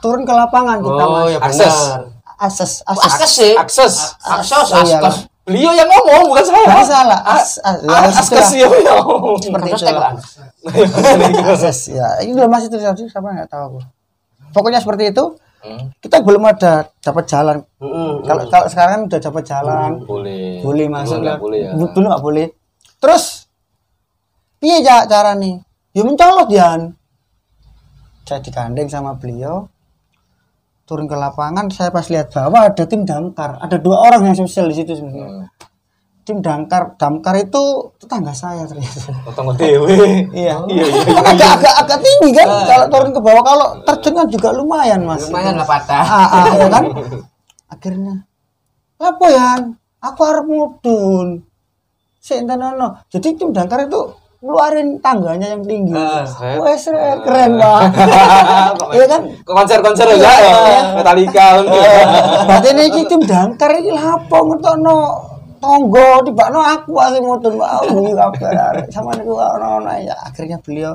[0.00, 1.74] turun ke lapangan kita Oh mas ya Akses.
[1.76, 2.00] benar.
[2.38, 3.52] akses Oh, akses Akses sih.
[3.52, 3.94] Akses.
[4.24, 5.16] Akses, iya, akses.
[5.42, 6.64] Beliau yang ngomong bukan saya.
[6.64, 8.68] Tapi salah as, as, ya, Akses ya.
[9.40, 9.96] seperti Terus itu
[11.42, 13.78] akses ya ini belum masih terjadi siapa nggak tahu aku
[14.52, 15.24] pokoknya seperti itu
[15.58, 18.10] Hmm, kita belum ada dapat jalan Heeh.
[18.22, 20.62] kalau kalau sekarang kan udah dapat jalan Boleh.
[20.62, 21.34] boleh masuk lah.
[21.34, 21.70] boleh ya.
[21.74, 22.46] dulu nggak boleh
[23.02, 23.50] terus
[24.62, 25.58] piye cara nih
[25.90, 26.94] ya mencolot Yan
[28.28, 29.64] saya digandeng sama beliau.
[30.84, 33.56] Turun ke lapangan saya pas lihat bawah ada tim damkar.
[33.64, 35.48] Ada dua orang yang sosial di situ sebenarnya.
[35.48, 35.56] Hmm.
[36.28, 39.16] tim damkar damkar itu tetangga saya ternyata.
[39.24, 39.88] Potong dewe.
[40.36, 40.60] iya.
[40.68, 41.20] Iya, iya, iya.
[41.24, 42.46] agak agak agak tinggi kan?
[42.68, 45.24] Kalau turun ke bawah kalau terjun kan juga lumayan mas.
[45.24, 46.04] Lumayan lah patah.
[46.04, 46.84] ah, ah, ya kan?
[47.72, 48.28] Akhirnya
[49.00, 49.48] apa ya
[50.04, 51.28] aku harus mudun.
[52.20, 56.56] Sentenono jadi tim damkar itu ngeluarin tangganya yang tinggi Ah, set.
[56.56, 56.86] wes
[57.20, 57.90] keren banget
[58.94, 60.54] iya kan Ke konser-konser aja ya.
[60.94, 61.46] Metallica.
[62.46, 64.96] berarti ini iki tim damkar ini lapo ngetokno
[65.58, 68.86] tonggo tibakno aku asing mudun wah bunyi kabeh arek.
[68.94, 70.94] sama niku ono-ono ya akhirnya beliau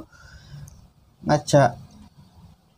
[1.22, 1.76] ngajak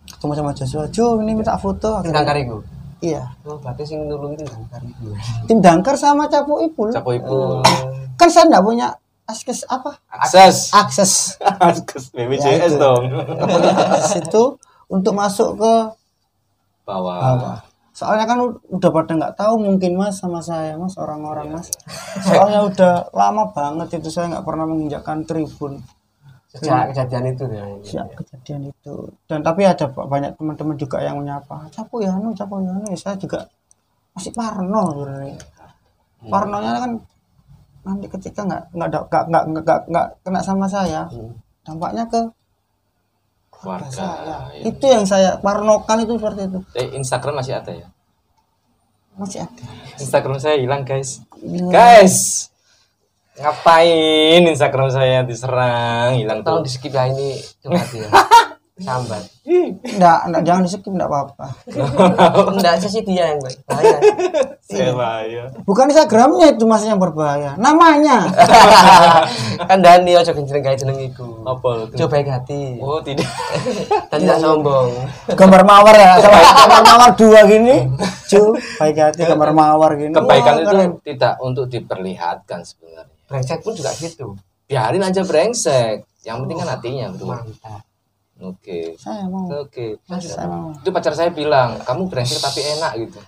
[0.07, 2.57] ketemu sama Joshua Jo ini minta foto akhirnya Dangkar iku.
[2.99, 5.13] iya Oh, berarti sing nulungi tim Dangkar iku.
[5.45, 7.61] tim damkar sama Capo Ipul Capo Ibu.
[8.15, 8.89] kan saya nggak punya
[9.25, 9.97] akses apa?
[10.07, 10.69] Akses.
[10.71, 11.13] akses.
[11.69, 12.77] Akses Ya, BPJS itu.
[12.77, 13.03] dong.
[13.89, 14.43] akses itu
[14.87, 15.73] untuk masuk ke
[16.85, 17.17] Bawah.
[17.17, 17.57] bawah.
[17.89, 21.71] Soalnya kan udah pada nggak tahu mungkin mas sama saya mas orang-orang mas.
[22.21, 25.79] Soalnya udah lama banget itu saya nggak pernah menginjakkan tribun.
[26.51, 28.95] Sejak kejadian itu ya siap kejadian itu.
[29.25, 32.87] Dan tapi ada ba- banyak teman-teman juga yang menyapa capo ya nu capo ya nu
[32.95, 33.47] saya juga
[34.13, 35.35] masih parno sebenarnya.
[36.25, 36.91] Parnonya kan
[37.85, 41.31] nanti ketika nggak nggak nggak nggak nggak nggak- nggak kena sama saya Hmm.
[41.61, 42.21] dampaknya ke
[43.51, 43.87] Keluarga.
[43.87, 44.17] saya
[44.51, 44.65] ya.
[44.65, 47.87] itu yang saya parnokan itu seperti itu Eh, Instagram masih ada ya?
[49.15, 49.63] masih ada
[49.95, 51.23] Instagram saya hilang guys.
[51.71, 52.49] Guys,
[53.35, 56.65] ngapain Instagram saya diserang hilang tolong tuh?
[56.65, 58.09] di skip ya ini coba ya
[58.75, 59.23] sambat.
[59.47, 61.47] Enggak enggak jangan di skip enggak apa-apa.
[62.59, 63.97] Enggak sih dia yang baik bahaya.
[64.65, 65.43] Saya bahaya.
[65.63, 67.55] bukan Instagramnya itu mas yang berbahaya.
[67.55, 68.27] Namanya.
[69.69, 71.47] Kan Dani ojo genjreng gawe jeneng iku.
[71.47, 72.03] Apa itu?
[72.03, 72.61] coba baik hati.
[72.83, 73.31] Oh tidak.
[74.11, 74.91] dan tidak sombong.
[75.31, 77.77] Gambar mawar ya sama gambar mawar dua gini.
[78.27, 80.11] Cu baik hati gambar mawar gini.
[80.11, 80.91] Kebaikan Wah, itu keren.
[80.99, 83.13] tidak untuk diperlihatkan sebenarnya.
[83.25, 84.35] brengsek pun juga gitu.
[84.67, 86.03] Biarin aja brengsek.
[86.27, 87.25] Yang penting kan hatinya, bro.
[87.31, 87.85] mantap
[88.35, 88.99] Oke.
[88.99, 89.47] saya mau.
[89.63, 89.95] Oke.
[90.19, 90.75] saya mau.
[90.75, 93.23] Itu pacar saya bilang, kamu brengsek tapi enak gitu.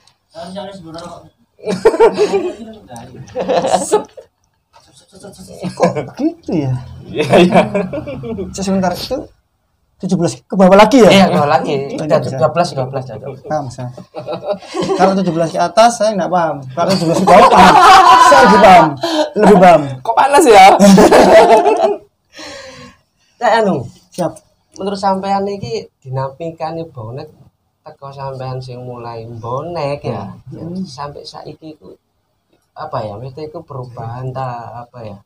[5.77, 6.73] kok gitu ya?
[7.07, 7.61] Iya, iya.
[8.53, 9.25] sebentar itu
[9.97, 11.09] 17 ke bawah lagi ya?
[11.09, 11.97] Iya kalau lagi.
[11.97, 12.37] Oh, udah iya.
[12.37, 13.89] 12 12 cocok paham saya.
[14.93, 16.61] Kalau 17 ke atas saya nggak paham.
[16.75, 17.73] Kalau 17 ke bawah paham.
[18.29, 18.93] Saya lebih paham.
[19.33, 19.81] Lebih paham.
[20.05, 20.65] Kok panas ya?
[23.41, 23.89] nah anu.
[24.13, 24.46] Siap
[24.77, 27.27] menurut sampean iki dinamikane bonek
[27.81, 30.35] teko sampean sing mulai bonek ya.
[30.53, 30.83] Hmm.
[30.85, 31.95] sampai saiki ku
[32.77, 35.17] apa ya mesti itu perubahan ta apa ya?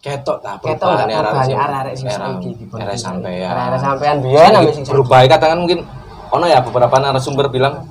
[0.00, 3.66] Ketok tak ketok perubahan arek-arek sing era- saiki di era sampean.
[3.68, 5.82] era sampean biyen ambek sing berubah katakan mungkin
[6.30, 7.84] ono ya beberapa narasumber bilang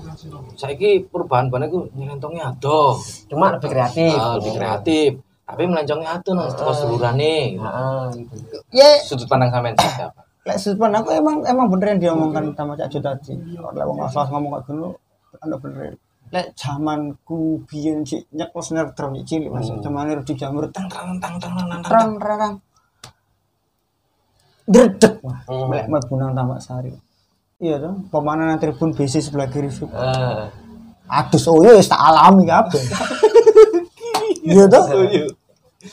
[0.55, 2.99] saiki perubahan banyak itu nyelentongnya adoh.
[3.31, 4.11] Cuma lebih kreatif.
[4.15, 5.09] Ah, lebih kreatif.
[5.49, 8.57] Tapi melencongnya adoh nang teko sedulurane Heeh, gitu.
[8.69, 12.73] ya sudut pandang sampean seperti apa lek pandang aku emang emang bener yang diomongkan sama
[12.73, 13.33] Cak Jo tadi.
[13.37, 14.89] Lek wong asal ngomong kayak gini
[15.45, 15.93] anda bener
[16.29, 19.69] lek zamanku biyen sik nyekol sinetron cik cilik mas.
[19.69, 21.81] Zaman Rudi Jamur tang tang tang tang tang tang
[22.17, 22.53] tang.
[24.69, 25.13] Dredeg.
[25.49, 25.69] Hmm.
[25.73, 26.93] lek mlebu nang Tamak Sari.
[27.59, 30.47] Iya dong pemanan tribun BC sebelah kiri sub Eh,
[31.11, 32.83] adus oh ya tak alami kabeh.
[34.49, 34.81] Iya toh.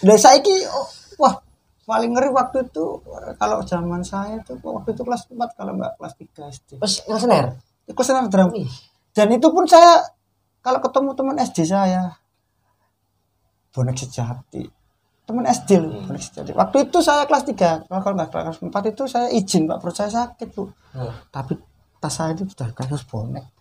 [0.07, 0.89] Lah saiki oh,
[1.87, 2.99] paling ngeri waktu itu
[3.39, 6.71] kalau zaman saya tuh waktu itu kelas 4 kalau enggak kelas 3 SD.
[6.83, 8.51] terus ngesener Ikut senang drum.
[9.15, 10.03] Dan itu pun saya
[10.59, 12.11] kalau ketemu teman SD saya
[13.71, 14.67] bonek sejati.
[15.27, 16.51] Teman SD loh, bonek sejati.
[16.51, 20.11] Waktu itu saya kelas 3, kalau enggak kelas 4 itu saya izin Pak perut saya
[20.11, 20.67] sakit, Bu.
[20.99, 21.15] Hmm.
[21.31, 21.55] Tapi
[22.03, 23.56] tas saya itu sudah kasus bonek.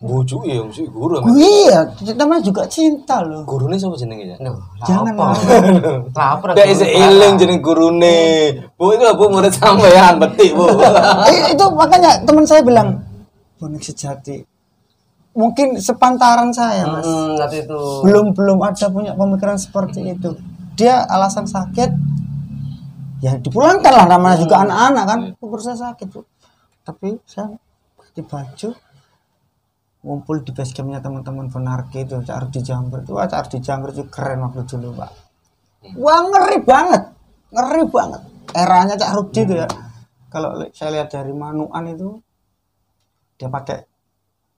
[0.00, 1.84] Bucu ya mesti guru Oh, iya,
[2.16, 3.44] namanya juga cinta loh.
[3.44, 4.56] gurune sapa jenenge ya Loh,
[4.88, 5.36] Jangan lah.
[6.16, 6.56] Apa?
[6.56, 8.18] Gak isi iling jeneng gurune.
[8.80, 10.64] Bu itu Bu murid sampean betik, Bu.
[11.28, 12.96] Eh, itu makanya teman saya bilang
[13.60, 14.40] bonek sejati.
[15.36, 17.04] Mungkin sepantaran saya mas.
[17.04, 17.80] Hmm, nanti itu.
[18.02, 20.32] belum belum ada punya pemikiran seperti itu.
[20.80, 21.90] Dia alasan sakit
[23.20, 24.06] ya dipulangkan lah.
[24.08, 25.20] Namanya juga anak-anak kan.
[25.44, 26.24] Umur saya sakit bu.
[26.82, 27.52] Tapi saya
[28.00, 28.68] ganti baju
[30.00, 33.04] ngumpul di base campnya teman-teman penarki itu Cak Ardi Jambret.
[33.04, 35.10] Itu wah Cak Ardi Jambret itu keren waktu dulu pak.
[35.96, 37.02] Wah ngeri banget.
[37.52, 38.22] Ngeri banget.
[38.56, 39.68] Eranya Cak Rudi itu ya.
[40.30, 42.22] Kalau saya lihat dari manuan itu
[43.36, 43.82] dia pakai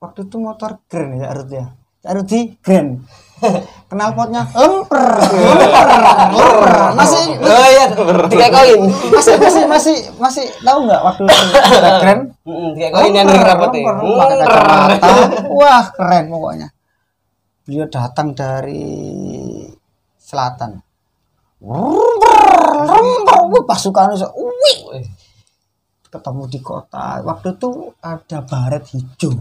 [0.03, 1.67] waktu itu motor grand ya Rudi ya
[2.03, 2.99] Cak Rudi grand
[3.91, 4.43] kenal potnya?
[4.51, 5.87] Lemper lemper
[6.31, 7.85] lemper masih Oh iya,
[8.27, 8.81] tiga koin.
[9.11, 13.87] masih masih masih masih tahu nggak waktu Cak grand Hmm, tiga koin yang rapotnya.
[13.87, 15.07] Pakai kacamata.
[15.47, 16.67] Wah keren pokoknya.
[17.63, 18.83] Beliau datang dari
[20.19, 20.83] selatan.
[21.63, 22.35] Lemper
[22.83, 24.27] lemper wih pasukan itu.
[24.35, 25.07] Wih.
[26.07, 27.23] Ketemu di kota.
[27.23, 29.31] Waktu itu ada baret hijau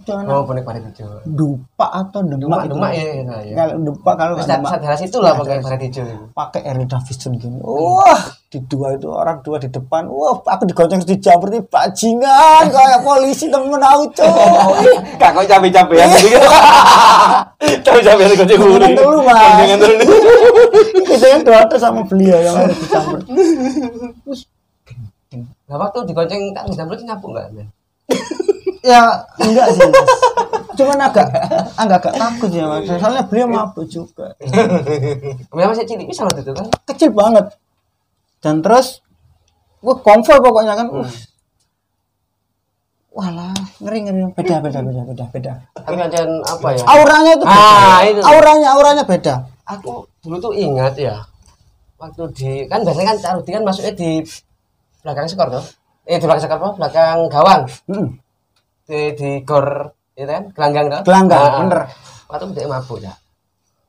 [0.00, 1.20] itu anak Oh, bonek pada hijau.
[1.24, 2.72] dupa atau demak, itu.
[2.72, 3.54] Demak ya, ya, ya.
[3.54, 6.04] kalau dupa kalau nggak demak saat situ lah pakai baret hijau.
[6.32, 10.98] pakai Harley Davidson gini wah di dua itu orang dua di depan wah aku digonceng
[11.00, 16.38] di jam seperti bajingan kayak polisi temen aku coy Kak kok capek-capekan gitu.
[17.84, 18.88] Capek-capekan kok jangan gurune.
[18.94, 20.04] dulu mas Jangan dulu.
[21.06, 23.20] kita yang dua sama beliau yang ada dicampur
[25.70, 27.46] Nah, waktu digonceng kan bisa berarti nyapu enggak?
[28.80, 29.00] Ya
[29.36, 30.08] enggak sih mas
[30.80, 31.28] cuman agak
[31.76, 34.32] agak agak takut ya mas soalnya beliau mabuk juga
[35.52, 36.66] Kemudian masih cilik bisa waktu itu kan.
[36.88, 37.46] kecil banget
[38.40, 39.04] dan terus
[39.84, 41.04] wah konvoy pokoknya kan uh.
[43.12, 43.52] walah
[43.84, 46.84] ngeri ngeri beda beda beda beda beda Tapi ada apa ya?
[46.88, 47.68] auranya itu beda.
[47.68, 48.20] Ah, itu.
[48.24, 49.34] auranya auranya beda
[49.70, 51.22] Aku dulu tuh ingat ya.
[51.94, 54.10] Waktu di kan biasanya kan Carudi kan masuknya di
[54.98, 55.64] belakang skor tuh.
[56.10, 56.68] Eh di belakang skor apa?
[56.74, 57.62] Belakang gawang.
[57.86, 58.08] Mm.
[58.90, 59.66] Di di gor
[60.18, 61.00] itu kan gelanggang tuh.
[61.06, 61.80] Gelanggang, Nah, bener.
[62.26, 63.14] Waktu dia mabuk ya.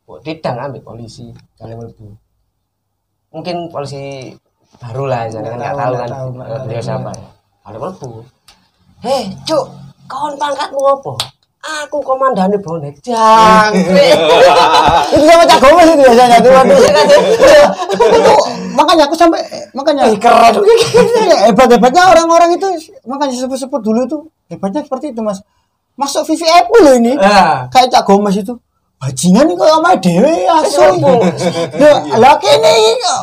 [0.05, 2.05] Kok didang ambil polisi kali mlebu.
[3.33, 4.29] Mungkin polisi
[4.77, 7.29] baru lah jangan Nggak nggak tahu, kan eh, beliau siapa ya.
[7.65, 8.09] Kali mlebu.
[9.01, 9.65] Heh, cuk,
[10.05, 11.13] kawan pangkatmu apa?
[11.61, 14.17] Aku komandane bonek jangkrik.
[15.13, 17.65] itu sama Cak Gomez itu biasanya tuh waduh Iya.
[18.17, 18.33] itu
[18.73, 19.41] makanya aku sampai
[19.77, 20.53] makanya keren.
[21.45, 22.65] hebat hebatnya orang-orang itu
[23.05, 25.39] makanya sebut-sebut dulu tuh hebatnya seperti itu mas
[25.93, 27.67] masuk VVIP loh ini Nah.
[27.67, 28.53] kayak Cak Gomez itu
[28.97, 30.83] bajingan ini kok sama dewe asu
[31.73, 32.71] ya lah kene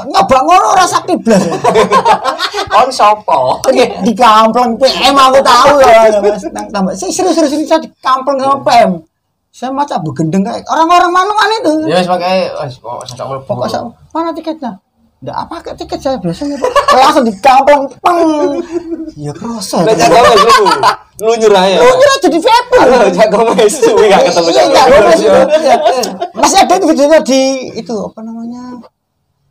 [0.06, 1.38] nyoba ngono ora sakti blas
[2.66, 3.62] Kon sopo?
[4.02, 8.38] di kampleng PM aku tahu ya mas tambah saya serius serius ini saya di kampleng
[8.38, 8.90] sama PM
[9.48, 13.44] saya macam begendeng kayak orang-orang manuan itu Ya sebagai wes kok sosok mlebu.
[13.44, 14.72] pokok sa- mana tiketnya
[15.18, 16.70] Nggak apa kayak tiket saya biasanya Pak.
[16.94, 18.62] langsung di kampleng peng
[19.14, 20.64] ya kroso Lah Cak Gomez lu.
[21.18, 21.78] Lu nyerah ya.
[21.80, 23.74] lu nyerah jadi VIP Halo Cak Gomez.
[23.88, 24.62] Wih gak ketemu Iya.
[24.78, 25.76] Iya.
[26.32, 27.40] masih ada itu videonya di
[27.74, 28.78] itu apa namanya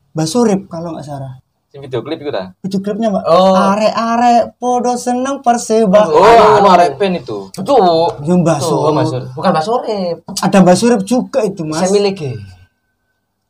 [0.10, 1.36] Basurip kalau nggak salah
[1.68, 2.56] Si video klip itu dah.
[2.58, 3.52] video klipnya mbak Oh.
[3.52, 6.24] arek-arek podo seneng perseba Oh,
[6.56, 7.52] anu arek pen itu.
[7.52, 8.08] Betul.
[8.24, 9.36] yang Mbak Oh, Mas Surip Sur.
[9.36, 10.16] Bukan Mas Urip.
[10.24, 12.40] ada Mbak Surip juga itu mas Semi Lege.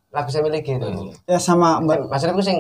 [0.08, 0.88] Lagu Semi Lege itu.
[1.24, 2.58] ya sama Mbak Mas Urip ku sing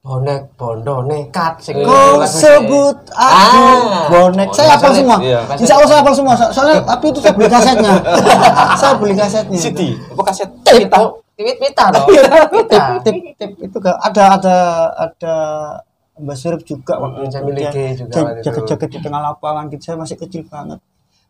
[0.00, 4.06] bonek bondo nekat sing Kau sebut aku Ah.
[4.06, 4.54] bonek.
[4.54, 5.16] Saya hafal Arif, semua.
[5.18, 5.40] iya.
[5.52, 6.34] Insya Allah saya hafal semua.
[6.34, 7.94] So- Soalnya tapi itu saya beli kasetnya.
[8.80, 9.58] saya beli kasetnya.
[9.58, 9.80] CD.
[10.14, 10.48] Apa kaset?
[10.62, 11.00] Pita.
[11.34, 11.86] Pita pita.
[13.02, 14.56] Tip tip itu ada ada
[14.96, 15.34] ada
[16.16, 18.44] Mbak Surip juga waktu saya miliki juga ja- waktu itu.
[18.46, 19.82] jaga-jaga di tengah lapangan gitu.
[19.84, 20.78] Saya masih kecil banget.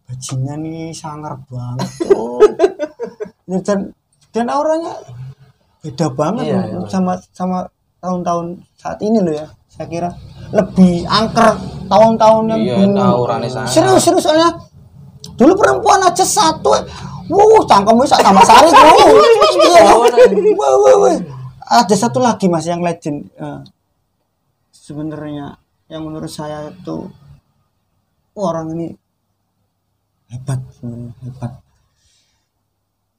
[0.05, 1.89] Bajingan nih sangar banget.
[3.67, 3.81] Dan
[4.37, 4.93] dan auranya
[5.81, 6.79] beda banget Iya, iya.
[6.93, 7.59] sama sama
[8.05, 9.49] tahun-tahun saat ini loh ya.
[9.73, 10.11] Saya kira
[10.53, 11.57] lebih angker
[11.89, 12.61] tahun-tahun yang
[12.93, 13.73] Iya, auranya sangat.
[13.73, 14.53] Serius serius soalnya
[15.41, 16.77] dulu perempuan aja satu.
[17.27, 18.69] Wuh, cangkemnya sak tambah sari.
[19.57, 19.83] Iya.
[20.55, 21.17] Wah, wah, wah.
[21.67, 23.27] Ada satu lagi Mas yang legend.
[23.35, 23.61] Eh,
[24.71, 25.59] sebenarnya
[25.91, 27.11] yang menurut saya itu
[28.37, 28.87] orang ini
[30.31, 31.53] hebat sebenarnya hebat.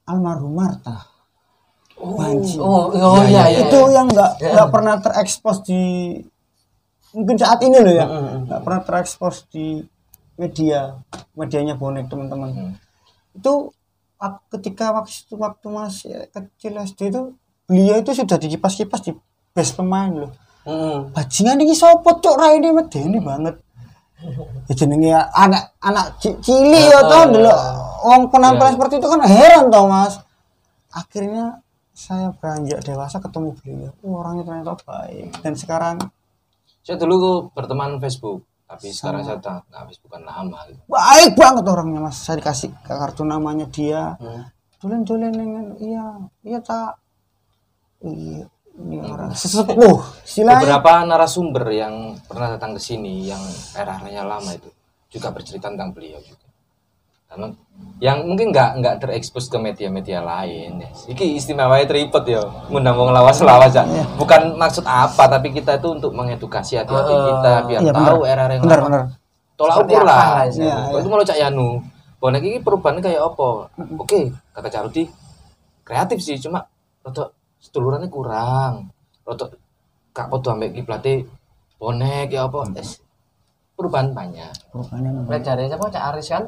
[0.08, 1.04] Almarhum Marta.
[1.98, 2.56] Banci.
[2.56, 3.66] Oh, oh iya iya.
[3.66, 6.14] itu yang nggak nggak pernah terekspos di
[7.12, 8.06] mungkin saat ini loh ya.
[8.48, 9.82] Nggak pernah terekspos di
[10.38, 10.96] media
[11.36, 12.78] medianya bonek teman-teman.
[13.34, 13.74] Itu
[14.50, 17.22] ketika waktu waktu masih kecil SD itu
[17.68, 19.12] beliau itu sudah dikipas-kipas di
[19.52, 20.32] best pemain loh.
[20.68, 20.98] Heeh.
[21.16, 23.56] bajingan ini sopo cok ra ini medeni banget
[24.66, 27.52] ya jenenge anak anak ci- cili ya tau dulu
[28.02, 30.18] wong penampilan seperti itu kan heran tau mas.
[30.90, 31.62] Akhirnya
[31.94, 33.92] saya beranjak dewasa ketemu beliau.
[34.02, 35.38] Oh, orangnya ternyata baik.
[35.42, 35.96] Dan sekarang
[36.82, 40.58] Saya dulu berteman Facebook, tapi sekarang saya tak nggak Facebookan lama.
[40.72, 40.80] Gitu.
[40.88, 42.16] baik banget orangnya mas.
[42.16, 44.16] Saya dikasih kartu namanya dia.
[44.80, 46.06] Dolen dolen dengan iya
[46.46, 46.96] iya tak
[48.00, 48.46] iya.
[48.46, 48.57] orang
[49.34, 53.42] sesepuh silanya Beberapa narasumber yang pernah datang ke sini yang
[53.74, 54.70] era-eranya lama itu
[55.10, 56.46] juga bercerita tentang beliau juga.
[57.28, 57.52] Karena
[58.00, 60.80] yang mungkin nggak nggak terekspos ke media-media lain.
[60.80, 60.90] Ya.
[61.12, 62.40] Iki istimewanya tripod ya,
[62.72, 63.84] ngundang wong lawas-lawas ya.
[64.16, 68.64] Bukan maksud apa, tapi kita itu untuk mengedukasi hati-hati kita biar Iya, tahu era-era yang
[68.64, 68.88] benar lama.
[68.88, 69.02] benar
[69.58, 70.46] Tolak ukur lah.
[70.48, 71.68] Iya, Kok itu mau cak Yanu.
[72.18, 73.70] Bonek ini perubahannya kayak apa?
[73.94, 75.06] Oke, kata Cak Rudi,
[75.86, 76.66] kreatif sih, cuma
[77.06, 78.90] rotok sedulurannya kurang.
[79.22, 79.54] Rotok
[80.10, 81.26] kak foto ambek kiblate
[81.78, 82.66] bonek ya apa?
[82.74, 82.98] Es,
[83.74, 84.50] perubahan banyak.
[84.70, 85.30] perubahannya memang.
[85.30, 86.44] Lek jare sapa Cak Aris kan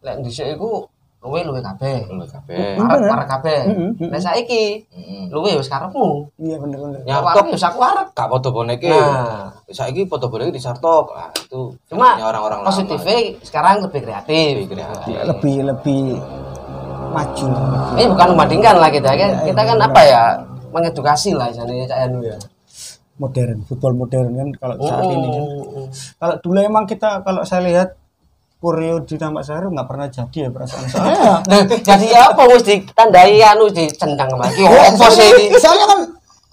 [0.00, 0.84] lek dhisik iku
[1.20, 2.08] luwe luwe kabeh.
[2.08, 2.76] Lu kabeh.
[2.76, 3.60] Arep arep kabeh.
[3.68, 4.08] Mm-mm, mm-mm.
[4.08, 5.28] Lek saiki Heeh.
[5.28, 6.28] luwe wis karepmu.
[6.40, 8.08] iya benar benar Nyartok Aku wis aku arep.
[8.12, 8.88] kak foto boneke.
[8.88, 9.52] Nah.
[9.68, 11.12] Saiki foto boneke disartok.
[11.12, 12.68] Nah, itu Cuma orang-orang lama.
[12.68, 14.64] positifnya sekarang lebih kreatif.
[14.64, 15.14] Lebih kreatif.
[15.24, 16.04] lebih lebih
[17.10, 17.46] maju
[17.98, 19.30] Ini bukan membandingkan lah kita kan.
[19.44, 20.22] Kita kan apa ya
[20.70, 22.38] mengedukasi lah jadi Cak Yanu ya.
[23.20, 25.44] modern football modern kan kalau saat ini kan
[26.16, 27.88] kalau dulu emang kita kalau saya lihat
[28.60, 33.40] Kureo di Tambak Sari nggak pernah jadi ya perasaan soalnya Nah, jadi apa wis ditandai
[33.40, 34.68] anu dicendang kemari.
[34.68, 35.56] Apa sih ini?
[35.56, 36.00] soalnya kan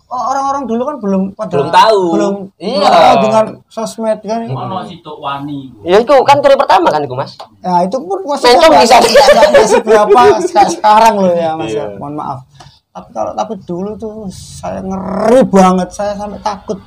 [0.08, 2.02] orang-orang dulu kan belum pada Belum tahu.
[2.12, 2.80] belum Iya.
[2.80, 5.60] belum tahu dengan sosmed kan Ono situ wani.
[5.84, 7.36] Ya itu kan kali pertama kan itu Mas.
[7.60, 8.96] Nah itu pun maksudnya Mencong bisa.
[8.96, 11.86] nggak- nggak- nggak seberapa kayak sekarang loh ya mas ya.
[11.86, 11.98] Iya.
[11.98, 12.40] Mohon maaf.
[12.90, 15.90] Tapi kalau tapi dulu tuh saya ngeri banget.
[15.92, 16.80] Saya sampai takut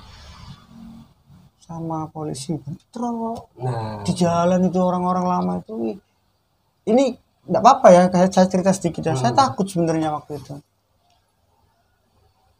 [1.60, 5.94] sama polisi bentrok Nah, di jalan itu orang-orang lama itu.
[6.82, 7.04] Ini
[7.46, 8.02] nggak apa-apa ya.
[8.26, 9.14] Saya cerita sedikit ya.
[9.14, 10.56] Saya takut sebenarnya waktu itu.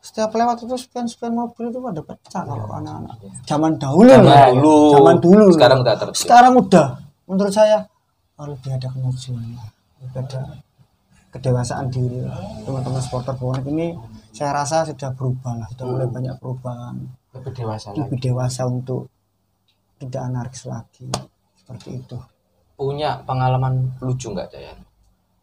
[0.01, 3.17] Setiap lewat itu spion-spion mobil itu pada pecah kalau anak-anak.
[3.45, 4.77] zaman dahulu Zaman dulu.
[4.97, 5.45] zaman dulu.
[5.53, 6.17] Sekarang udah tertib.
[6.17, 6.87] sekarang udah.
[7.29, 7.85] Menurut saya
[8.41, 9.45] oh, lebih ada kemajuan
[10.01, 10.41] lebih ada
[11.31, 12.25] kedewasaan diri
[12.65, 13.95] teman-teman supporter bonek ini
[14.33, 15.69] saya rasa sudah berubah lah.
[15.75, 16.97] Sudah mulai banyak perubahan.
[17.37, 17.99] Lebih dewasa lagi.
[18.03, 19.11] Lebih dewasa untuk
[20.01, 21.07] tidak anarkis lagi.
[21.55, 22.17] Seperti itu.
[22.75, 24.79] Punya pengalaman lucu nggak Jayan?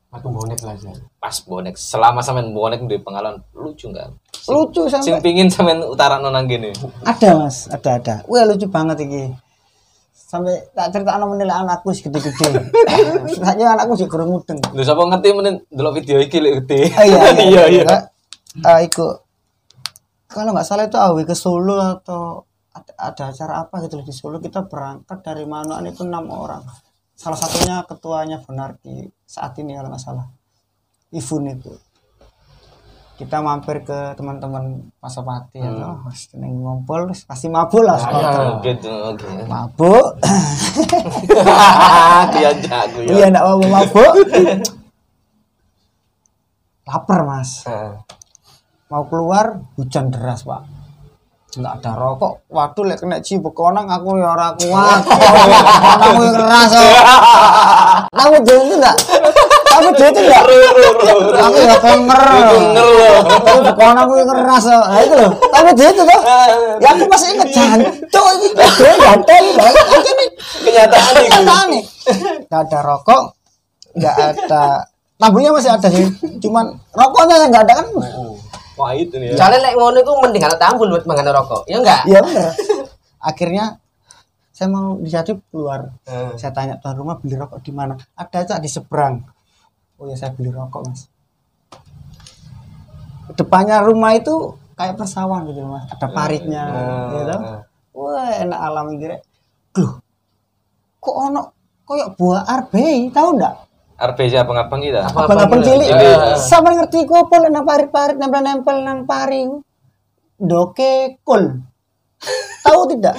[0.10, 0.95] Aku bonek lah Jan.
[1.18, 4.08] Pas bonek, selama sampean bonek di pengalaman lucu nggak?
[4.34, 6.72] Sing- lucu Sing sampai pingin sampean utara nonang gini.
[7.03, 7.68] ada mas.
[7.68, 8.16] Ada ada.
[8.26, 9.32] Wah lucu banget ini
[10.28, 12.51] sampai tak cerita anak menilai anakku segede-gede
[13.39, 14.60] saja anakku juga kurang mudeng.
[14.76, 16.80] Lho sapa ngerti menen delok video iki lek gede.
[16.91, 17.64] Ah, iya iya.
[17.78, 17.86] Iya.
[18.60, 19.24] Ah, ikut
[20.28, 22.43] kalau nggak salah itu awi ke Solo atau
[22.76, 24.38] ada, ada acara apa gitu di Solo.
[24.38, 26.64] Kita berangkat dari Manoan itu enam orang
[27.18, 30.30] salah satunya ketuanya Bonarki saat ini kalau nggak salah
[31.09, 31.74] Ifun itu
[33.18, 38.61] kita mampir ke teman-teman Pasopati ya toh Wes, tenang ngumpul wes, pasti mabuk lah supporter.
[38.61, 39.26] Gitu, oke.
[39.49, 40.07] mabuk
[42.38, 43.09] Dia jago ya.
[43.18, 44.13] iya enggak mau mabuk
[46.86, 47.97] lapar mas Heeh.
[48.88, 50.61] mau keluar hujan deras pak
[51.56, 52.43] nggak ada rokok.
[52.52, 55.02] Waduh lek kena cibekonang aku ya ora kuat.
[56.08, 56.91] Aku yang keras oh.
[58.14, 58.98] kamu dia itu enggak
[59.68, 60.43] kamu dia itu enggak
[61.38, 62.24] aku ya kenger
[63.28, 64.82] aku bekonang aku yang keras oh.
[64.84, 65.32] nah itu loh.
[65.39, 66.20] Kamu dia itu tuh
[66.84, 68.48] ya aku masih inget jantung ini.
[68.58, 70.26] Dia gatel banget ini.
[70.68, 71.84] Kenyataan nih
[72.48, 73.22] nggak ada rokok
[73.98, 74.66] nggak ada.
[75.18, 76.06] Tabungnya masih ada sih.
[76.38, 77.88] Cuman rokoknya yang nggak ada kan
[78.78, 79.42] Wah itu nih ya.
[79.42, 81.66] Soalnya lek ngono iku mending ana tambul buat mangan rokok.
[81.66, 82.02] Ya enggak?
[82.06, 82.54] Iya bener.
[83.18, 83.82] Akhirnya
[84.54, 85.98] saya mau dijadi keluar.
[86.06, 86.38] Heeh.
[86.38, 87.98] Saya tanya tuan rumah beli rokok di mana?
[88.14, 89.26] Ada cak di seberang.
[89.98, 91.10] Oh ya saya beli rokok mas.
[93.34, 95.90] Depannya rumah itu kayak persawahan gitu mas.
[95.90, 96.64] Ada paritnya,
[97.12, 97.38] gitu.
[97.98, 99.18] Wah enak alam gitu.
[99.78, 99.94] Loh,
[101.02, 101.42] kok ono
[101.86, 103.66] koyok buah arbei tahu ndak?
[103.98, 105.02] RP siapa ngabang kita?
[105.04, 105.89] Apa- cilik.
[105.89, 106.18] Cilik.
[106.38, 109.50] Sama ngerti kok apa nang parit-parit nempel-nempel nang pari.
[110.38, 111.66] Doke kul.
[112.62, 113.14] Tahu tidak?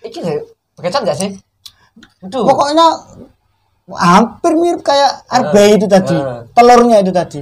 [0.00, 0.32] Iki lho,
[0.76, 1.30] bekecot enggak sih?
[2.20, 2.42] Aduh.
[2.44, 2.86] pokoknya
[3.94, 6.40] hampir mirip kayak arbei itu tadi Eh.
[6.50, 7.38] telurnya itu tadi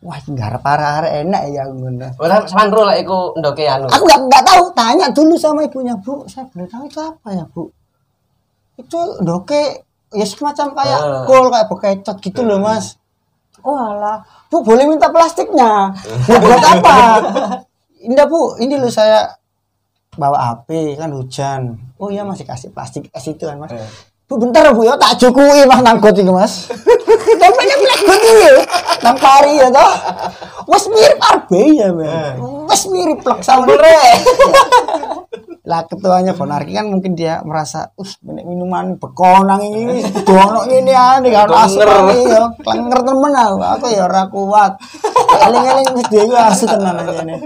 [0.00, 3.86] wah garap arah enak ya ngono Ora sampean ro lek iku ndoke anu.
[3.86, 7.44] aku nggak nggak tahu tanya dulu sama ibunya bu saya boleh tahu itu apa ya
[7.46, 7.62] bu
[8.76, 9.62] itu doke
[10.10, 11.22] ya semacam kayak Eh.
[11.24, 12.96] kol kayak bekecot gitu loh mas.
[13.60, 14.22] Oh alah.
[14.48, 15.92] Bu boleh minta plastiknya?
[16.24, 16.96] Ya buat apa?
[18.00, 19.34] Indah bu ini loh saya
[20.14, 21.76] bawa HP kan hujan.
[21.98, 23.74] Oh iya masih kasih plastik es itu kan mas.
[23.74, 23.82] Eh.
[24.28, 26.68] bu bentar bu ya tak cukui mas nangkut itu mas.
[27.40, 28.54] Dompetnya blackboard ini ya
[29.00, 29.92] nang pari ya toh.
[30.68, 32.36] Wes mirip arbei ya men
[32.68, 33.64] wes mirip plek sama
[35.68, 41.28] lah ketuanya Bonarki kan mungkin dia merasa us banyak minuman bekonang ini dono ini aneh
[41.28, 43.56] kan asu ini ya klenger temen aku.
[43.76, 44.80] Aku ya ora kuat.
[45.44, 47.36] Eling-eling wis dia iku asu tenan aja nih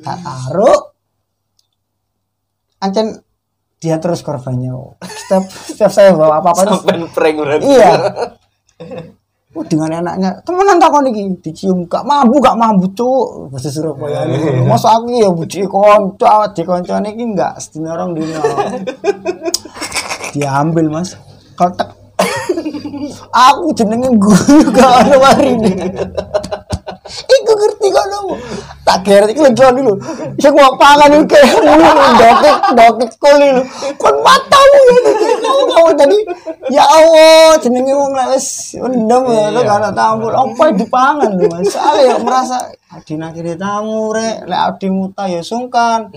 [0.00, 0.96] tak taruh.
[2.80, 3.20] Ancen
[3.84, 4.72] dia terus korbannya.
[5.04, 6.64] Setiap setiap saya bawa apa-apa.
[6.64, 7.36] Itu Sampai prank
[7.68, 7.92] iya
[9.52, 10.32] Oh, dengan enaknya.
[10.48, 11.28] Temenan takon iki?
[11.44, 13.52] Dicium gak mampu gak mampu cuk.
[13.52, 14.64] Bahasa Surabaya ini.
[14.70, 18.40] Masa aku ya buci konco awak di koncone iki enggak sedina orang dino
[20.32, 21.20] diambil mas.
[21.52, 21.92] Kotak.
[23.28, 25.84] Aku jenenge guru gak ono warine
[27.12, 28.26] Iku ngerti kok dong.
[28.82, 29.94] Tak kira iki lagi dulu.
[30.42, 31.38] Saya mau pangan iki
[32.18, 33.62] dokek dokek koli lu.
[33.94, 34.98] Kon matamu ya
[35.38, 36.18] kamu kamu tadi.
[36.66, 40.34] Ya Allah, jenenge wong lek wis endem ya lo gak tamu.
[40.34, 41.46] Apa dipangan lu?
[41.62, 46.10] Soale ya merasa adina kiri tamu rek, lek adi muta ya sungkan.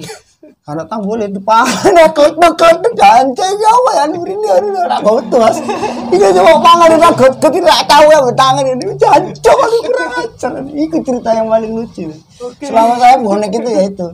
[0.66, 5.38] Karena tamu boleh ya kot kot jangan ya apa ya ini ini ini ora gotu
[5.38, 5.62] Mas.
[6.10, 10.52] Iki cuma pangan ora kot kot tidak tahu ya tangan ini jancok aku kurang ajar.
[10.74, 12.10] Itu cerita yang paling lucu.
[12.62, 14.08] Selama saya bonek itu ya itu.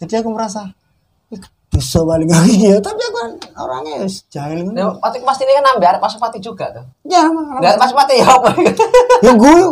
[0.00, 0.66] Jadi aku merasa
[1.30, 1.38] "Ih,
[1.70, 4.72] bisa paling lagi ya, tapi aku kan orangnya ya jahil.
[4.72, 6.84] Nah, pati pasti ini kan nambah arek pasopati juga tuh.
[7.06, 8.50] Ya, Enggak pasopati ya apa?
[9.24, 9.70] yang guyu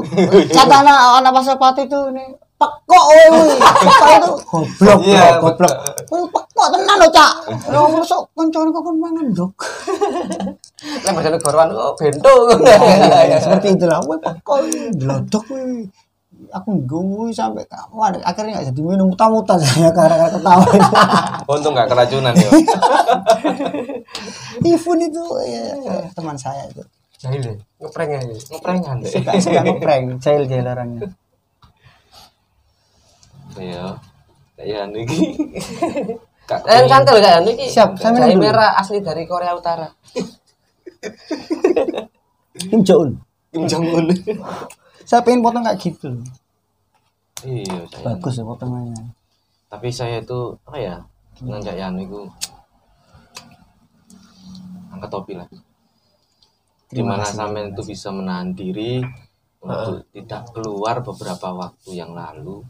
[0.52, 2.28] kata anak anak pasapati itu nih
[2.60, 3.26] pekok woi
[3.64, 4.30] pekok itu.
[4.44, 5.74] Goblok Iya, goblok.
[6.12, 7.32] woi pekok tenan lo cak.
[7.72, 9.52] Lo masuk koncone kok kon mangan dok.
[11.04, 12.32] Lek bojone gorowan kok bento.
[13.24, 14.58] ya seperti itulah woi pekok
[15.00, 15.88] blodok woi
[16.50, 20.66] aku guyu sampai kamu akhirnya nggak jadi minum muta-muta saya karena ketawa.
[20.68, 22.50] Itu Untung nggak keracunan ya.
[24.64, 26.82] Ifun itu ya, ya, teman saya itu.
[27.20, 27.54] Jahil ya.
[27.80, 28.20] Ngeprank ya.
[28.24, 29.10] Ngeprankan deh.
[29.12, 30.04] suka suka ngeprank.
[30.24, 31.08] Jail jail orangnya
[33.58, 33.96] Iya.
[34.60, 35.18] Kayak anu iki.
[36.50, 37.70] Kak Eh, loh kayak ini.
[37.70, 38.42] Siap, sampean Jahe dulu.
[38.42, 39.86] merah asli dari Korea Utara.
[42.60, 43.10] Kim Jong Un
[43.54, 44.06] Kim Jong Un.
[45.08, 46.10] saya pengen potong kayak gitu
[47.40, 48.04] Iya, saya.
[48.04, 49.16] bagus ya potongannya
[49.70, 50.96] Tapi saya itu apa ya?
[51.40, 52.20] Dengan Cak Yanu itu
[54.90, 55.46] angkat topi lah.
[56.90, 58.98] Di mana kasih, sampean itu bisa menahan diri
[59.62, 62.60] untuk tidak keluar beberapa waktu yang lalu.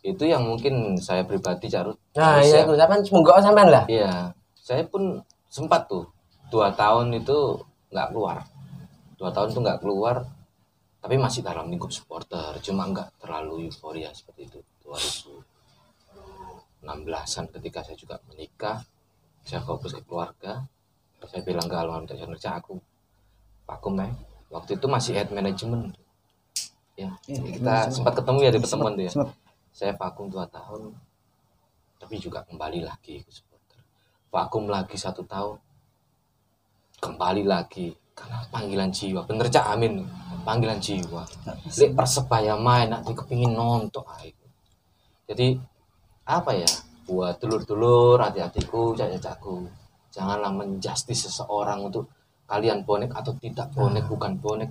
[0.00, 3.84] Itu yang mungkin saya pribadi Cak Rut, Nah, iya itu sampean semoga sampean lah.
[3.84, 5.20] Iya, saya pun
[5.52, 6.08] sempat tuh
[6.48, 7.60] dua tahun itu
[7.92, 8.40] nggak keluar.
[9.20, 10.24] Dua tahun tuh nggak keluar,
[11.04, 12.56] tapi masih dalam lingkup supporter.
[12.64, 14.58] Cuma nggak terlalu euforia seperti itu.
[16.80, 18.80] 2016an ketika saya juga menikah,
[19.44, 20.64] saya fokus ke keluarga.
[21.28, 22.80] Saya bilang ke almarhum Cak Yono, "Cak, aku
[23.68, 24.08] vakum ya.
[24.50, 25.94] Waktu itu masih head management.
[26.98, 29.32] Ya, kita sempat ketemu ya di pertemuan tuh ya Sempat.
[29.70, 30.92] Saya vakum dua tahun
[32.00, 33.76] tapi juga kembali lagi ke supporter.
[34.32, 35.60] Vakum lagi satu tahun
[37.04, 37.92] kembali lagi.
[38.16, 39.24] Karena panggilan jiwa.
[39.24, 39.64] Bener cak?
[39.76, 40.04] Amin.
[40.44, 41.24] Panggilan jiwa.
[41.76, 44.20] Lek persebaya main nanti kepingin nonton ah,
[45.30, 45.54] jadi
[46.26, 46.66] apa ya?
[47.06, 49.66] Buat dulur-dulur hati-hatiku cak-cakku
[50.10, 52.10] janganlah menjustis seseorang untuk
[52.50, 54.70] kalian bonek atau tidak bonek bukan bonek.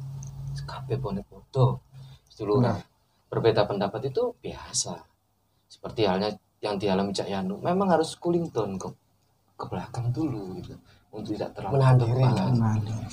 [0.68, 1.80] Kabeh bonek bodoh.
[2.28, 2.76] Seduluran
[3.30, 5.06] berbeda pendapat itu biasa.
[5.70, 7.62] Seperti halnya yang dialami Cak Yanu.
[7.62, 8.90] Memang harus cooling down ke
[9.56, 10.76] ke belakang dulu gitu.
[11.10, 12.22] Untuk tidak terlalu Menahan diri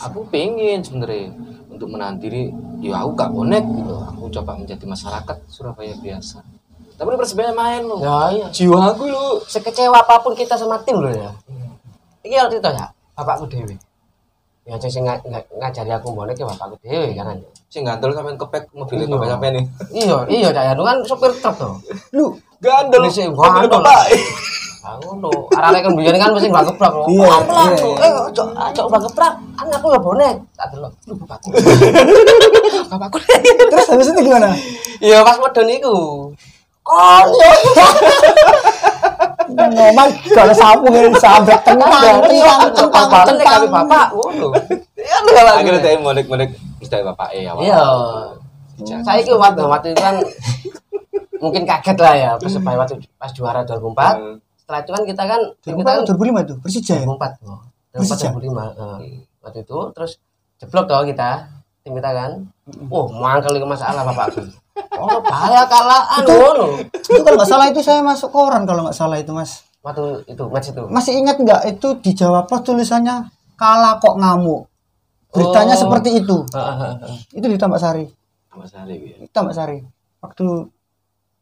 [0.04, 1.32] aku pengen sebenarnya
[1.72, 2.52] untuk menahan diri.
[2.84, 3.94] Ya aku gak bonek gitu.
[4.12, 6.44] Aku coba menjadi masyarakat Surabaya biasa.
[6.96, 8.46] Tapi di persebaya main loh Ya iya.
[8.48, 11.32] jiwa aku lo Sekecewa apa pun kita sama tim loh ya.
[12.24, 13.76] Iki waktu itu ya, bapakku dewe.
[14.66, 17.30] Ya sing nga- nga- ngajari aku bonek ya bapakku dewe kan.
[17.30, 17.46] aja.
[17.66, 19.14] sih gandel sampean kepek mobilnya Iya.
[19.14, 21.74] bapak sampean nih Iya, iya Cak Yanu kan sopir truk tuh.
[22.10, 23.78] lu gandel Ini sih, mobilnya gandel.
[23.78, 24.02] bapak
[24.86, 27.10] Aku lo, arek kan biyen kan mesti mbak geprek loh.
[27.10, 27.74] Iya, iya.
[28.00, 29.32] Eh, ojo ojo mbak geprek.
[29.52, 30.34] Kan aku ya bonek.
[30.54, 30.92] Tak delok.
[31.04, 31.48] Lu bapakku.
[32.90, 33.18] bapakku.
[33.66, 34.54] terus habis itu gimana
[35.00, 35.96] Iya pas medon iku.
[36.80, 37.50] Konyo.
[39.56, 44.48] ngomong kalau sapu kan sampai tentang tentang tentang Bapak kali bapak ngono.
[44.96, 45.54] Iya lho lah.
[45.60, 46.50] akhirnya dia monek monek
[46.82, 47.82] mesti bapak eh awal Iya.
[49.00, 50.16] Saya itu waktu waktu itu kan
[51.40, 53.80] mungkin kaget lah ya persebaya waktu pas juara 2004.
[53.96, 54.36] Hmm.
[54.60, 57.60] Setelah itu kan kita kan tim kita kan 2005 itu Persija ya 2004 oh.
[57.94, 58.28] Persija?
[58.34, 59.22] 2004 2005 eh.
[59.46, 60.12] waktu itu terus
[60.58, 61.30] jeblok toh kita
[61.86, 62.30] tim kita kan
[62.90, 64.42] oh mangkel ke masalah bapakku
[65.00, 69.32] oh kalah anu itu kalau nggak salah itu saya masuk koran kalau nggak salah itu
[69.32, 69.64] mas.
[69.80, 70.82] Waktu itu match itu.
[70.90, 74.66] Masih ingat nggak itu di Jawa Pos tulisannya kalah kok ngamuk.
[75.30, 75.80] Beritanya Oh.
[75.86, 76.36] seperti itu.
[77.30, 78.04] Itu di Tambak Sari.
[78.50, 79.78] Sama sekali gitu di Tambak Sari.
[80.18, 80.46] Waktu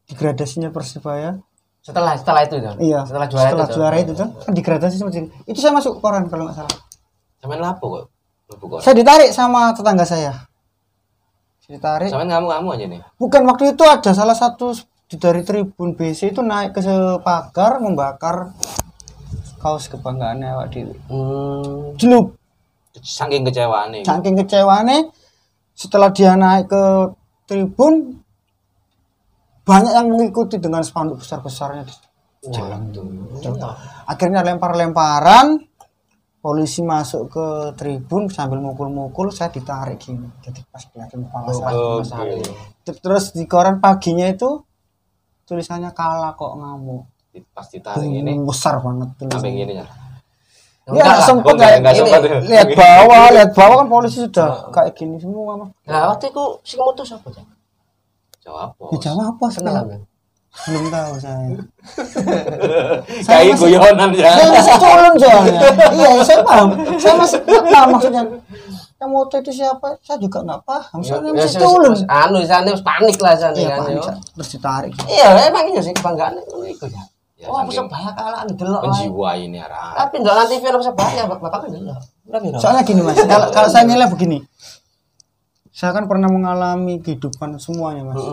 [0.05, 1.33] degradasinya Persibaya
[1.81, 5.29] setelah setelah itu kan iya setelah juara setelah itu juara itu kan degradasi seperti itu.
[5.49, 6.75] Itu saya masuk koran kalau nggak salah.
[7.41, 8.05] Sampean lapo kok?
[8.85, 10.33] Saya ditarik sama tetangga saya
[11.65, 13.01] ditarik sampean ngamu ngamu aja nih.
[13.17, 14.77] Bukan waktu itu ada salah satu
[15.17, 16.81] dari tribun BC itu naik ke
[17.21, 18.53] pagar membakar
[19.65, 20.93] kaos kebanggaannya awak dewi.
[21.09, 21.97] Hmm.
[21.97, 22.37] jenup
[23.01, 25.09] saking kecewaan nih saking kecewane
[25.73, 26.83] setelah dia naik ke
[27.49, 28.21] tribun
[29.65, 31.93] banyak yang mengikuti dengan spanduk besar besarnya di
[32.53, 33.09] jalan tuh
[34.05, 35.57] akhirnya lempar-lemparan
[36.45, 40.29] polisi masuk ke tribun sambil mukul-mukul saya ditarik gini.
[40.39, 41.57] Jadi pas kelihatan kepala Oh,
[42.05, 42.21] saya.
[42.21, 42.45] hari.
[42.85, 44.61] terus di koran paginya itu
[45.43, 47.09] tulisannya kalah kok ngamuk.
[47.49, 49.85] Pas ditarik ini besar banget sampai tulisannya gini ya
[50.85, 52.29] ya Enggak sempet nggak- kayak gini.
[52.29, 52.39] ya.
[52.45, 56.77] lihat bawah lihat bawah kan polisi sudah kayak gini semua mah nah waktu itu si
[56.77, 57.41] mutus apa Cak?
[58.45, 58.77] jawab
[59.33, 59.85] apa kenal sekarang?
[59.89, 60.01] kan
[60.55, 61.51] belum tahu saya.
[63.27, 64.31] Kayak masih- guyonan ya.
[64.31, 65.59] Saya masih culun soalnya.
[65.91, 66.67] Iya saya paham.
[66.95, 68.23] Saya masih nggak paham maksudnya.
[68.95, 69.87] Yang moto itu siapa?
[69.99, 70.97] Saya juga nggak paham.
[70.99, 72.37] Soalnya Ya, masih wis- culun wis anu
[72.71, 74.03] wis panik lah sana iya kan panik yo.
[74.03, 74.13] Sa.
[74.33, 74.93] terus ditarik.
[75.05, 77.03] Iya emang iya sih kebanggaan ngono iku ya.
[77.35, 79.91] Ya, oh saking persebaya kalah delok penjiwa ini arah.
[79.99, 81.49] Tapi ndak nanti film persebaya bapak.
[81.51, 81.99] Kan delok.
[82.57, 84.39] Soalnya gini mas kalau kalau saya nilai begini.
[85.69, 88.23] Saya kan pernah mengalami kehidupan semuanya mas.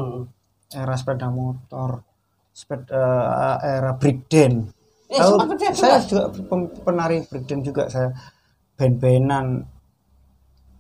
[0.71, 2.07] Era sepeda motor
[2.53, 3.05] sepeda
[3.65, 4.73] era breakdance
[5.13, 5.45] Iya, Tahu,
[5.77, 6.33] saya juga.
[6.89, 8.17] penari breakdance juga saya
[8.81, 9.61] band-bandan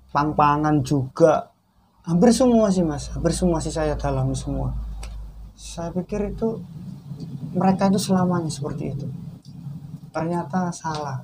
[0.08, 1.52] pang-pangan juga.
[2.08, 3.12] Hampir semua sih mas.
[3.12, 4.72] Hampir semua sih saya dalami semua.
[5.52, 6.64] Saya pikir itu
[7.52, 9.06] mereka itu selamanya seperti itu.
[10.16, 11.20] Ternyata salah.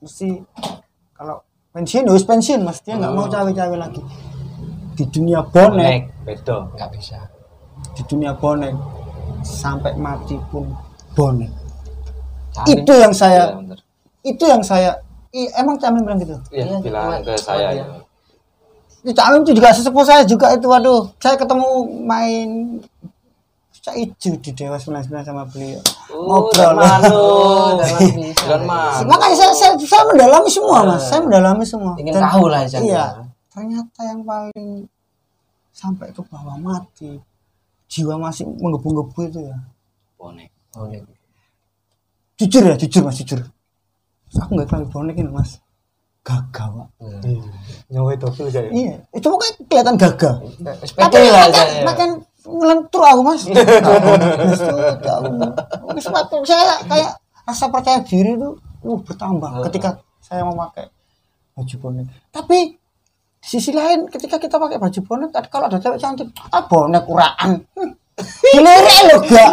[0.00, 0.32] Mesti
[1.12, 1.44] kalau
[1.76, 2.80] pensiun harus pensiun mas.
[2.80, 4.00] Dia nggak mau cawe-cawe lagi.
[4.96, 6.24] Di dunia bonek.
[6.24, 7.20] Bedo nggak bisa.
[7.92, 8.72] Di dunia bonek
[9.48, 10.66] sampai mati pun
[11.12, 11.48] bonek
[12.52, 12.68] Camin.
[12.74, 13.78] itu yang Iya, saya bener.
[14.22, 14.90] itu yang saya
[15.30, 17.84] i- emang Camin bilang gitu Iya, Iya, bilang ke saya ya.
[18.98, 21.68] Itu Camin itu juga sesepuh saya juga itu waduh saya ketemu
[22.02, 22.48] main
[23.76, 25.78] saya hijau di Dewa 99 sama beliau
[26.08, 26.58] Oh, Ngobrol.
[26.58, 27.14] dan manu.
[27.16, 27.78] Oh.
[28.42, 28.60] Dan
[29.04, 33.06] makanya saya, saya, saya mendalami semua mas saya mendalami semua Ingin tahu lah, iya ya.
[33.48, 34.86] ternyata yang paling
[35.70, 37.20] sampai ke bawah mati
[37.86, 39.56] jiwa masih menggebu-gebu itu ya
[40.16, 40.50] Bonek.
[40.72, 41.02] Bonek.
[42.36, 43.40] jujur ya jujur mas jujur
[44.36, 45.60] aku nggak tahu bonek ini mas
[46.20, 47.38] gagah pak Hmm.
[47.86, 48.66] Nyawa itu saya.
[48.74, 50.34] iya itu pokoknya kelihatan gagah
[50.92, 51.82] tapi lah makan saya.
[51.86, 52.08] makan
[52.44, 53.94] ngelentur aku mas Ngelentur
[55.06, 56.36] aku.
[56.44, 57.10] Saya kayak
[57.46, 58.48] rasa percaya diri itu
[58.82, 60.90] uh, bertambah ketika saya memakai
[61.54, 62.74] baju bonek tapi
[63.46, 67.62] sisi lain ketika kita pakai baju bonek kad- kalau ada cewek cantik ah bonek uraan
[67.72, 67.94] Hmm.
[68.48, 69.50] dilirik lo gak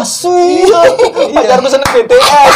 [0.00, 0.32] asu
[1.30, 2.54] Pacarku seneng BTS.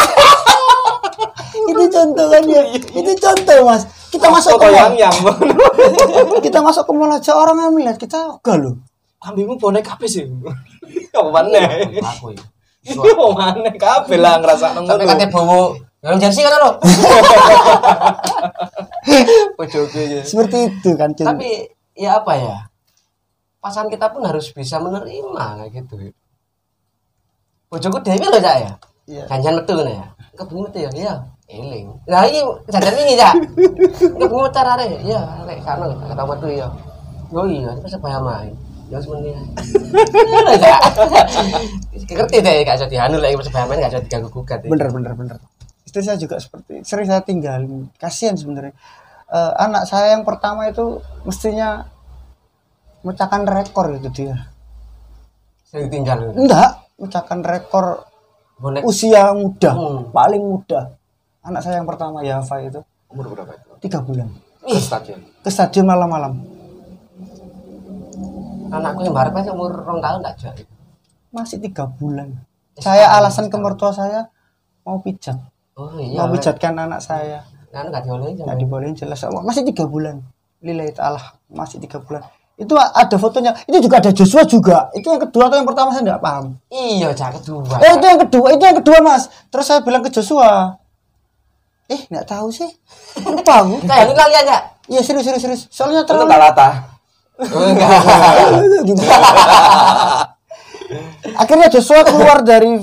[1.65, 5.17] itu contoh kan ya itu contoh mas kita masuk ke mall yang yang.
[6.47, 8.75] kita masuk ke mall aja orang yang melihat kita enggak loh
[9.21, 10.21] Ambilmu bonek apa sih?
[11.11, 11.57] Apa mana?
[11.97, 12.45] Aku ya.
[12.93, 13.73] Apa mana?
[13.73, 15.09] Kabeh lah ngerasa Sampai ngono.
[15.09, 15.63] kate bowo.
[16.05, 16.71] Yang jersey kan lo.
[19.05, 20.25] Ya.
[20.25, 21.29] seperti itu kan Cen.
[21.29, 22.57] Tapi ya apa ya?
[23.61, 26.11] Pasangan kita pun harus bisa menerima kayak gitu.
[27.69, 28.73] Bojoku dewe lho Cak ya.
[29.05, 29.25] Iya.
[29.29, 30.05] Jangan metu kan ya.
[30.37, 30.91] Kebengi metu ya.
[30.93, 31.15] Iya.
[31.53, 31.87] Eling.
[32.09, 32.41] Lah iki
[32.73, 33.35] jangan wingi Cak.
[34.01, 34.89] Kebengi metu arek.
[35.05, 36.69] Iya, lek kana kata metu ya.
[37.35, 38.53] Oh iya, itu sebaya main.
[38.89, 39.41] Ya sebenarnya.
[40.49, 40.81] Lho Cak.
[42.17, 44.65] Ngerti deh gak jadi anu lek sebaya main gak jadi diganggu gugat.
[44.65, 44.69] ya.
[44.73, 45.37] bener bener bener
[45.95, 47.87] istri saya juga seperti sering saya tinggalin.
[47.95, 48.75] Kasihan sebenarnya.
[49.31, 51.87] Eh, anak saya yang pertama itu mestinya
[53.07, 54.51] mecahkan rekor gitu dia.
[55.71, 56.35] Sering tinggal.
[56.35, 58.11] enggak mecahkan rekor
[58.59, 60.11] Bonek usia muda Hmm.
[60.11, 60.99] paling muda.
[61.47, 62.83] Anak saya yang pertama Yafa itu.
[63.07, 63.71] Umur berapa itu?
[63.87, 64.27] tiga bulan.
[64.67, 65.23] Ke stadion.
[65.47, 66.43] ke stadion malam-malam.
[68.75, 70.65] Anakku yang baru kan umur rong tahun tak jadi.
[71.31, 72.35] masih tiga bulan.
[72.83, 74.27] Saya alasan ke mertua saya
[74.83, 76.23] mau pijat Oh iya.
[76.23, 77.43] mau pijatkan anak saya.
[77.75, 79.27] Kan nggak dibolehin nggak dibolehin jelas.
[79.27, 80.23] Masih tiga bulan.
[80.65, 81.21] Lillahi ta'ala
[81.51, 82.23] masih tiga bulan.
[82.55, 83.51] Itu ada fotonya.
[83.67, 84.87] Itu juga ada Joshua juga.
[84.95, 86.55] Itu yang kedua atau yang pertama saya nggak paham.
[86.71, 87.67] Iya, cak kedua.
[87.67, 89.27] oh itu yang kedua itu yang kedua mas.
[89.51, 90.79] Terus saya bilang ke Joshua.
[91.91, 92.71] Eh nggak tahu sih.
[93.27, 93.83] Lupa aku.
[93.91, 94.59] Kayak lu kalian ya?
[94.85, 95.63] iya serius serius serius.
[95.75, 96.31] Soalnya Itu terlalu.
[98.85, 99.01] Gitu.
[101.43, 102.79] akhirnya Joshua keluar dari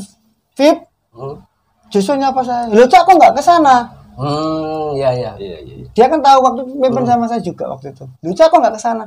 [0.57, 1.43] VIP Hmm,
[1.91, 2.71] Joshua nyapa saya?
[2.71, 4.01] Lo cak kok nggak ke sana?
[4.15, 5.31] Hmm, iya iya.
[5.35, 5.75] Iya, iya.
[5.83, 5.87] iya.
[5.91, 8.05] dia kan tahu waktu itu mimpin sama saya juga waktu itu.
[8.23, 9.05] Lucu kok nggak ke sana?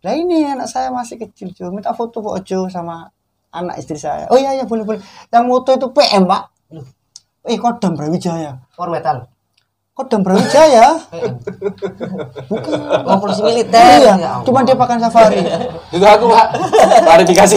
[0.00, 1.74] Lah ini anak saya masih kecil Jo.
[1.74, 3.10] Minta foto kok Jo sama
[3.50, 4.30] anak istri saya.
[4.30, 5.00] Oh iya iya boleh boleh.
[5.30, 6.42] Yang foto itu PM pak.
[7.50, 8.52] Eh kodam Brawijaya.
[8.74, 9.26] For metal.
[10.00, 10.96] Kodam Brawijaya
[13.02, 14.00] Oh, polisi militer.
[14.00, 15.44] iya Ya cuman dia pakai safari
[15.90, 16.46] Itu aku, Pak.
[17.02, 17.56] Klarifikasi.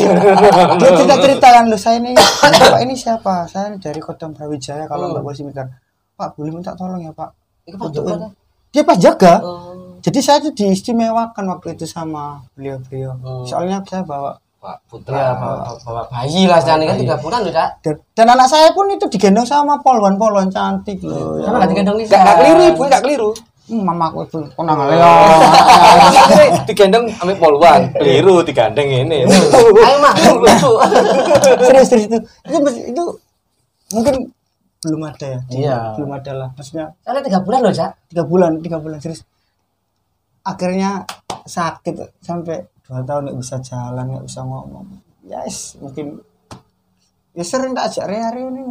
[0.76, 5.24] dia cerita ceritakan lu saya ini pak ini siapa saya dari kodam Brawijaya kalau nggak
[5.24, 5.68] polisi militer
[6.14, 7.32] pak boleh minta tolong ya pak
[7.66, 7.94] Fotoin.
[7.94, 8.14] juga.
[8.70, 9.96] dia pas jaga Oh.
[10.00, 13.44] jadi saya tuh diistimewakan waktu itu sama beliau-beliau Hmm.
[13.44, 15.36] soalnya saya bawa Pak Ya, Putra.
[15.36, 17.70] bawa, bawa bayi lah, jangan kan tiga bulan loh, Cak.
[17.84, 21.44] dan, dan anak saya pun itu digendong sama polwan-polwan cantik loh ya.
[21.44, 22.16] Sama nggak digendong Lisa.
[22.16, 23.30] Gak, gak keliru, ibu, gak keliru.
[23.64, 24.80] Hmm, mamaku itu pernah Oh.
[24.82, 29.28] ngeliat Digendong ambil poluan, keliru digandeng ini.
[29.88, 30.14] Ayo, Mak.
[30.34, 30.72] lucu.
[31.68, 32.60] serius serius itu itu
[32.90, 33.04] itu
[33.92, 34.16] mungkin
[34.80, 35.78] belum ada ya Iya.
[35.96, 37.92] belum ada lah maksudnya Soalnya tiga bulan loh, Cak.
[38.08, 39.24] tiga bulan tiga bulan serius
[40.42, 41.04] akhirnya
[41.44, 44.88] sakit sampai dua tahun nggak bisa jalan nggak bisa ngomong.
[45.24, 46.20] Yes mungkin.
[47.34, 48.64] Ya sering tak ajak hari ini.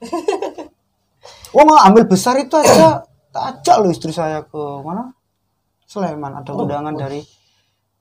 [1.54, 3.02] Wah ambil besar itu aja
[3.34, 5.10] tak ajak loh istri saya ke mana?
[5.86, 7.22] Sleman ada undangan dari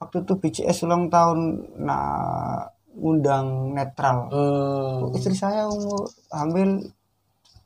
[0.02, 1.40] waktu itu BCS ulang tahun
[1.82, 4.32] nah undang netral.
[4.32, 5.12] Hmm.
[5.18, 6.90] istri saya umur hamil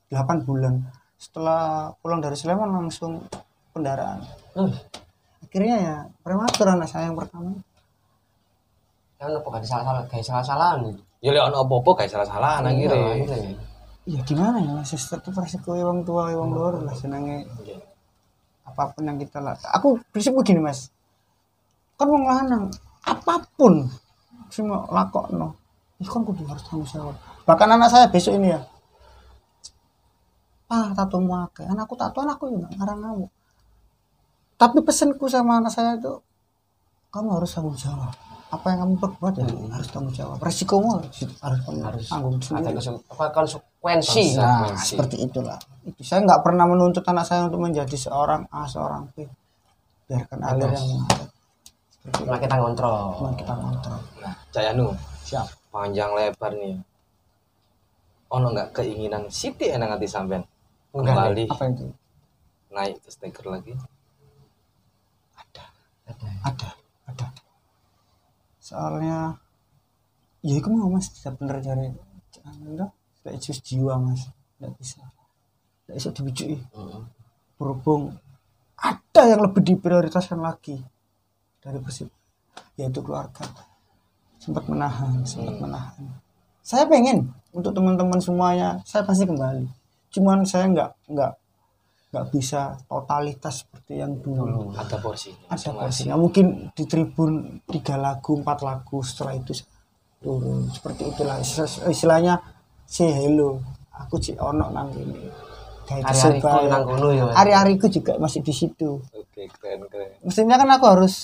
[0.09, 0.81] 8 bulan.
[1.19, 3.27] Setelah pulang dari Sleman langsung
[3.75, 4.23] kendaraan.
[4.57, 4.73] Loh,
[5.43, 7.59] akhirnya ya prematur anak saya yang pertama
[9.19, 11.01] kan apa gak salah-salah, kayak salah-salahan gitu.
[11.19, 12.07] Ya lek ono apa-apa
[12.63, 12.99] nang Iya, kiri.
[13.27, 13.53] akhirnya.
[14.07, 14.95] ya gimana ya mas?
[14.95, 17.43] Tetap resiko wong tua wong luar lah senangnya
[18.63, 20.87] apa pun yang kita lakukan aku prinsip begini mas.
[21.99, 22.71] Kan wong lanang
[23.03, 23.91] apa pun
[24.47, 25.53] semua lakok no
[25.99, 27.15] kan kudu harus tanggung jawab.
[27.43, 28.61] Bahkan anak saya besok ini ya
[30.71, 31.67] ah tato akeh.
[31.67, 33.25] Anakku tato anakku juga ngarang kamu
[34.59, 36.19] tapi pesanku sama anak saya itu
[37.15, 38.11] kamu harus tanggung jawab
[38.49, 39.45] apa yang kamu perbuat ya?
[39.69, 40.37] Harus kamu jawab.
[40.41, 42.05] Resikomu harus harus kamu harus.
[42.09, 44.23] tanggung ada sendiri konse- apa konsekuensi.
[44.41, 45.61] Nah seperti itulah.
[45.85, 49.29] Itu saya nggak pernah menuntut anak saya untuk menjadi seorang A seorang B.
[50.09, 51.27] Biarkan alir yang mengalir
[52.09, 53.21] cuma kita ngontrol.
[53.21, 54.87] Cuma kita kontrol Nah, Cak Yanu,
[55.21, 55.45] siap.
[55.69, 56.73] panjang lebar nih.
[58.33, 60.41] Ono nggak keinginan Siti enak hati sampean?
[60.89, 61.45] Kembali.
[61.53, 61.85] Apa itu?
[62.73, 63.77] Naik ke stiker lagi?
[65.37, 65.63] ada.
[66.41, 66.69] Ada.
[67.09, 67.27] Ada
[68.69, 69.41] soalnya
[70.45, 71.89] ya itu mau mas tidak bener cari
[72.45, 74.29] anda tidak jus jiwa mas.
[74.59, 75.01] Tidak bisa.
[75.85, 77.03] Tidak bisa dibujui Heeh.
[77.59, 78.15] berhubung
[78.79, 80.79] ada yang lebih diprioritaskan lagi
[81.59, 82.07] dari persib
[82.79, 83.43] yaitu keluarga.
[84.39, 86.07] Sempat menahan sempat menahan.
[86.63, 89.67] Saya pengen untuk teman-teman semuanya saya pasti kembali.
[90.15, 91.31] Cuman saya nggak nggak
[92.09, 94.73] nggak bisa totalitas seperti yang dulu.
[94.73, 95.29] Ada porsi.
[95.45, 96.17] ada porsinya.
[96.17, 99.53] Mungkin di tribun tiga lagu empat lagu setelah itu
[100.17, 100.65] turun.
[100.73, 101.37] Seperti itulah.
[101.37, 102.41] Istil- istilahnya
[102.89, 103.61] say hello.
[103.93, 105.27] Aku cik ono nang ini
[105.89, 106.69] hari-hari Persebaya.
[106.69, 109.01] nang kono ya hari-hariku juga masih di situ.
[109.11, 110.17] Oke, keren keren.
[110.21, 111.15] mestinya kan aku harus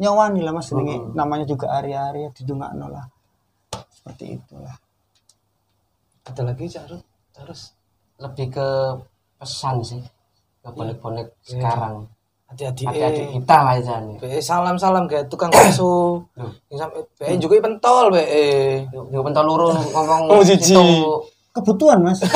[0.00, 0.68] nyawani lah mas.
[0.72, 3.06] Ini namanya juga hari-hari ya didungakno lah.
[3.88, 4.76] Seperti itulah.
[6.28, 7.04] Ada lagi Cak Rut?
[7.32, 7.72] Terus
[8.20, 8.68] lebih ke
[9.40, 10.02] pesan sih
[10.60, 12.04] ke bonek-bonek sekarang
[12.44, 13.30] hati-hati eh.
[13.32, 16.20] kita lah ya nih Be salam-salam kayak tukang bakso.
[16.68, 18.22] Yang sampai be juga pentol be.
[18.90, 20.74] Yo pentol luru ngomong Oh, jijik.
[20.74, 20.82] itu
[21.50, 22.20] kebutuhan mas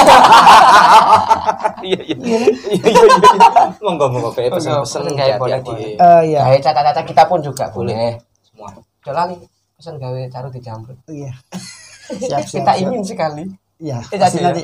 [1.84, 2.16] Iya iya.
[2.16, 3.62] Iya iya iya.
[3.78, 5.70] Monggo monggo be pesan-pesan Pesan kayak hati-hati.
[5.70, 5.90] bonek-bonek.
[5.92, 5.98] eh.
[5.98, 8.70] Eh ya gawe caca-caca kita pun juga boleh Semua.
[9.02, 9.36] udah lali
[9.74, 11.34] pesan gawe caru di jamrut iya
[12.22, 12.80] siap siap kita siap.
[12.80, 13.44] ingin sekali
[13.76, 14.30] iya Eh, ya.
[14.46, 14.62] nanti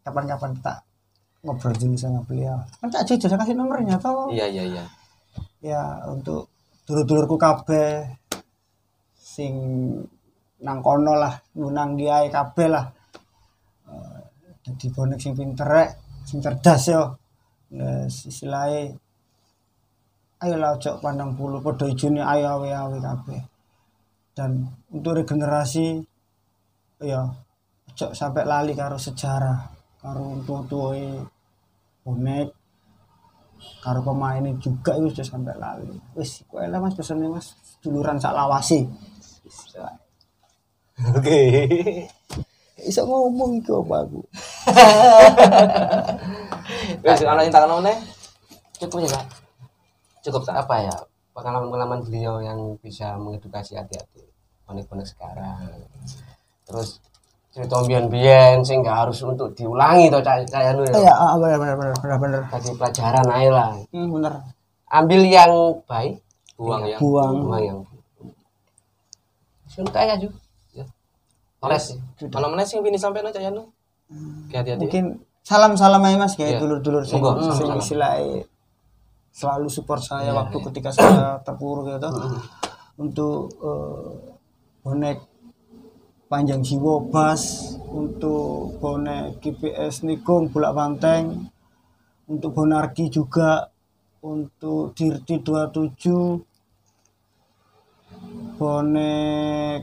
[0.00, 0.74] kapan-kapan kita
[1.40, 2.60] ngobrol dulu sama beliau.
[2.80, 4.28] Kan cak jujur saya kasih nomornya toh.
[4.28, 4.84] Iya iya iya.
[5.60, 6.48] ya untuk
[6.88, 8.16] dulur-dulurku kabeh
[9.14, 9.54] sing
[10.60, 12.84] nang kono lah nang dia kabeh lah.
[13.88, 14.20] Eh,
[14.68, 15.90] jadi bonek sing pinter rek
[16.28, 17.16] sing cerdas yo.
[17.70, 18.98] Nes, istilahnya
[20.42, 23.40] ayo lah ojo pandang bulu podo ijune ayo awe awe kabeh.
[24.36, 26.00] Dan untuk regenerasi
[27.00, 27.24] ya
[27.88, 30.96] ojo sampai lali karo sejarah karo tua-tua
[32.10, 32.48] bonek
[33.80, 35.86] karo pemainnya juga itu sudah sampai lali
[36.18, 38.88] wis kowe lah mas pesannya mas duluran sak lawasi
[41.16, 41.40] Oke.
[42.80, 44.20] iso ngomong iku apa aku
[47.04, 47.96] Wes ana yang tangan meneh?
[48.80, 49.24] cukup ya Kak?
[50.24, 50.64] Cukup tak?
[50.64, 50.96] apa ya
[51.36, 54.24] pengalaman-pengalaman beliau yang bisa mengedukasi hati-hati
[54.68, 55.88] bonek-bonek sekarang
[56.68, 57.00] terus
[57.50, 61.12] cerita bian-bian sih nggak harus untuk diulangi toh kayak lu iya ya.
[61.12, 63.68] Ah, benar benar benar benar benar kasih pelajaran aja lah.
[63.90, 64.32] Hmm, benar
[64.86, 65.52] ambil yang
[65.84, 66.22] baik
[66.54, 66.96] Buang ya.
[67.02, 67.34] buang.
[67.42, 67.78] buang yang
[69.66, 70.28] suntai aja.
[70.74, 70.84] Ya.
[71.62, 71.98] Ores sih.
[72.30, 73.70] Ana meneh sing pini sampean Cak Yanu?
[74.10, 74.82] Oke, hati-hati.
[74.82, 75.04] mungkin
[75.46, 76.60] salam salam aja mas kayak Iya.
[76.60, 78.42] dulur-dulur sing Monggo, sing istilahnya
[79.30, 82.10] selalu support saya waktu ketika saya terpuruk gitu
[82.98, 84.10] untuk eh,
[84.82, 85.18] bonek
[86.30, 91.50] panjang jiwa bas untuk bonek GPS Nikung Bulak Banteng.
[92.30, 93.66] Untuk Bonarki juga
[94.22, 96.38] untuk Dirti 27
[98.54, 99.82] bonek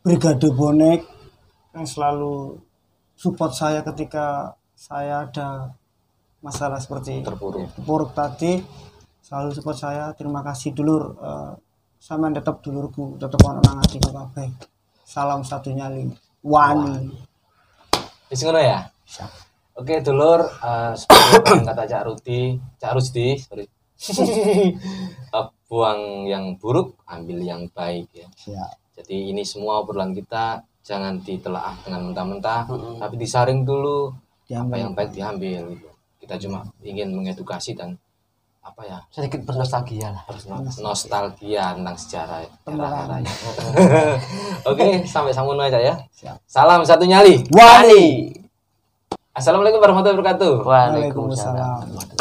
[0.00, 1.04] Brigade Bonek
[1.76, 2.56] yang selalu
[3.12, 5.76] support saya ketika saya ada
[6.40, 7.68] masalah seperti Terpuruk.
[7.76, 8.64] terpuruk tadi
[9.20, 10.16] selalu support saya.
[10.16, 11.52] Terima kasih dulur Eh,
[12.00, 13.20] sama tetap dulurku.
[13.20, 14.72] Tetap ono nang atiku kabeh
[15.04, 16.08] salam satu nyali
[16.42, 17.10] wani
[18.32, 18.88] Wis ngono ya?
[19.76, 23.68] Oke, dulur, eh seperti yang kata Cak Rudi, Cak Rusdi, sorry.
[25.36, 28.28] Eh, buang yang buruk, ambil yang baik ya.
[28.36, 32.68] siap Jadi ini semua obrolan kita jangan ditelaah dengan mentah-mentah,
[33.00, 34.12] tapi disaring dulu
[34.52, 35.88] apa yang baik diambil gitu.
[36.20, 37.96] Kita cuma ingin mengedukasi dan
[38.62, 43.32] apa ya sedikit bernostalgia lah no- nostalgia tentang sejarah era-era ya.
[44.70, 45.98] Oke, sampai sambung aja ya.
[46.14, 46.38] Siap.
[46.46, 47.42] Salam satu nyali.
[47.50, 48.30] Wani
[49.34, 50.54] Assalamualaikum warahmatullahi wabarakatuh.
[50.62, 51.56] Waalaikumsalam
[51.90, 52.11] Waalaikumsalam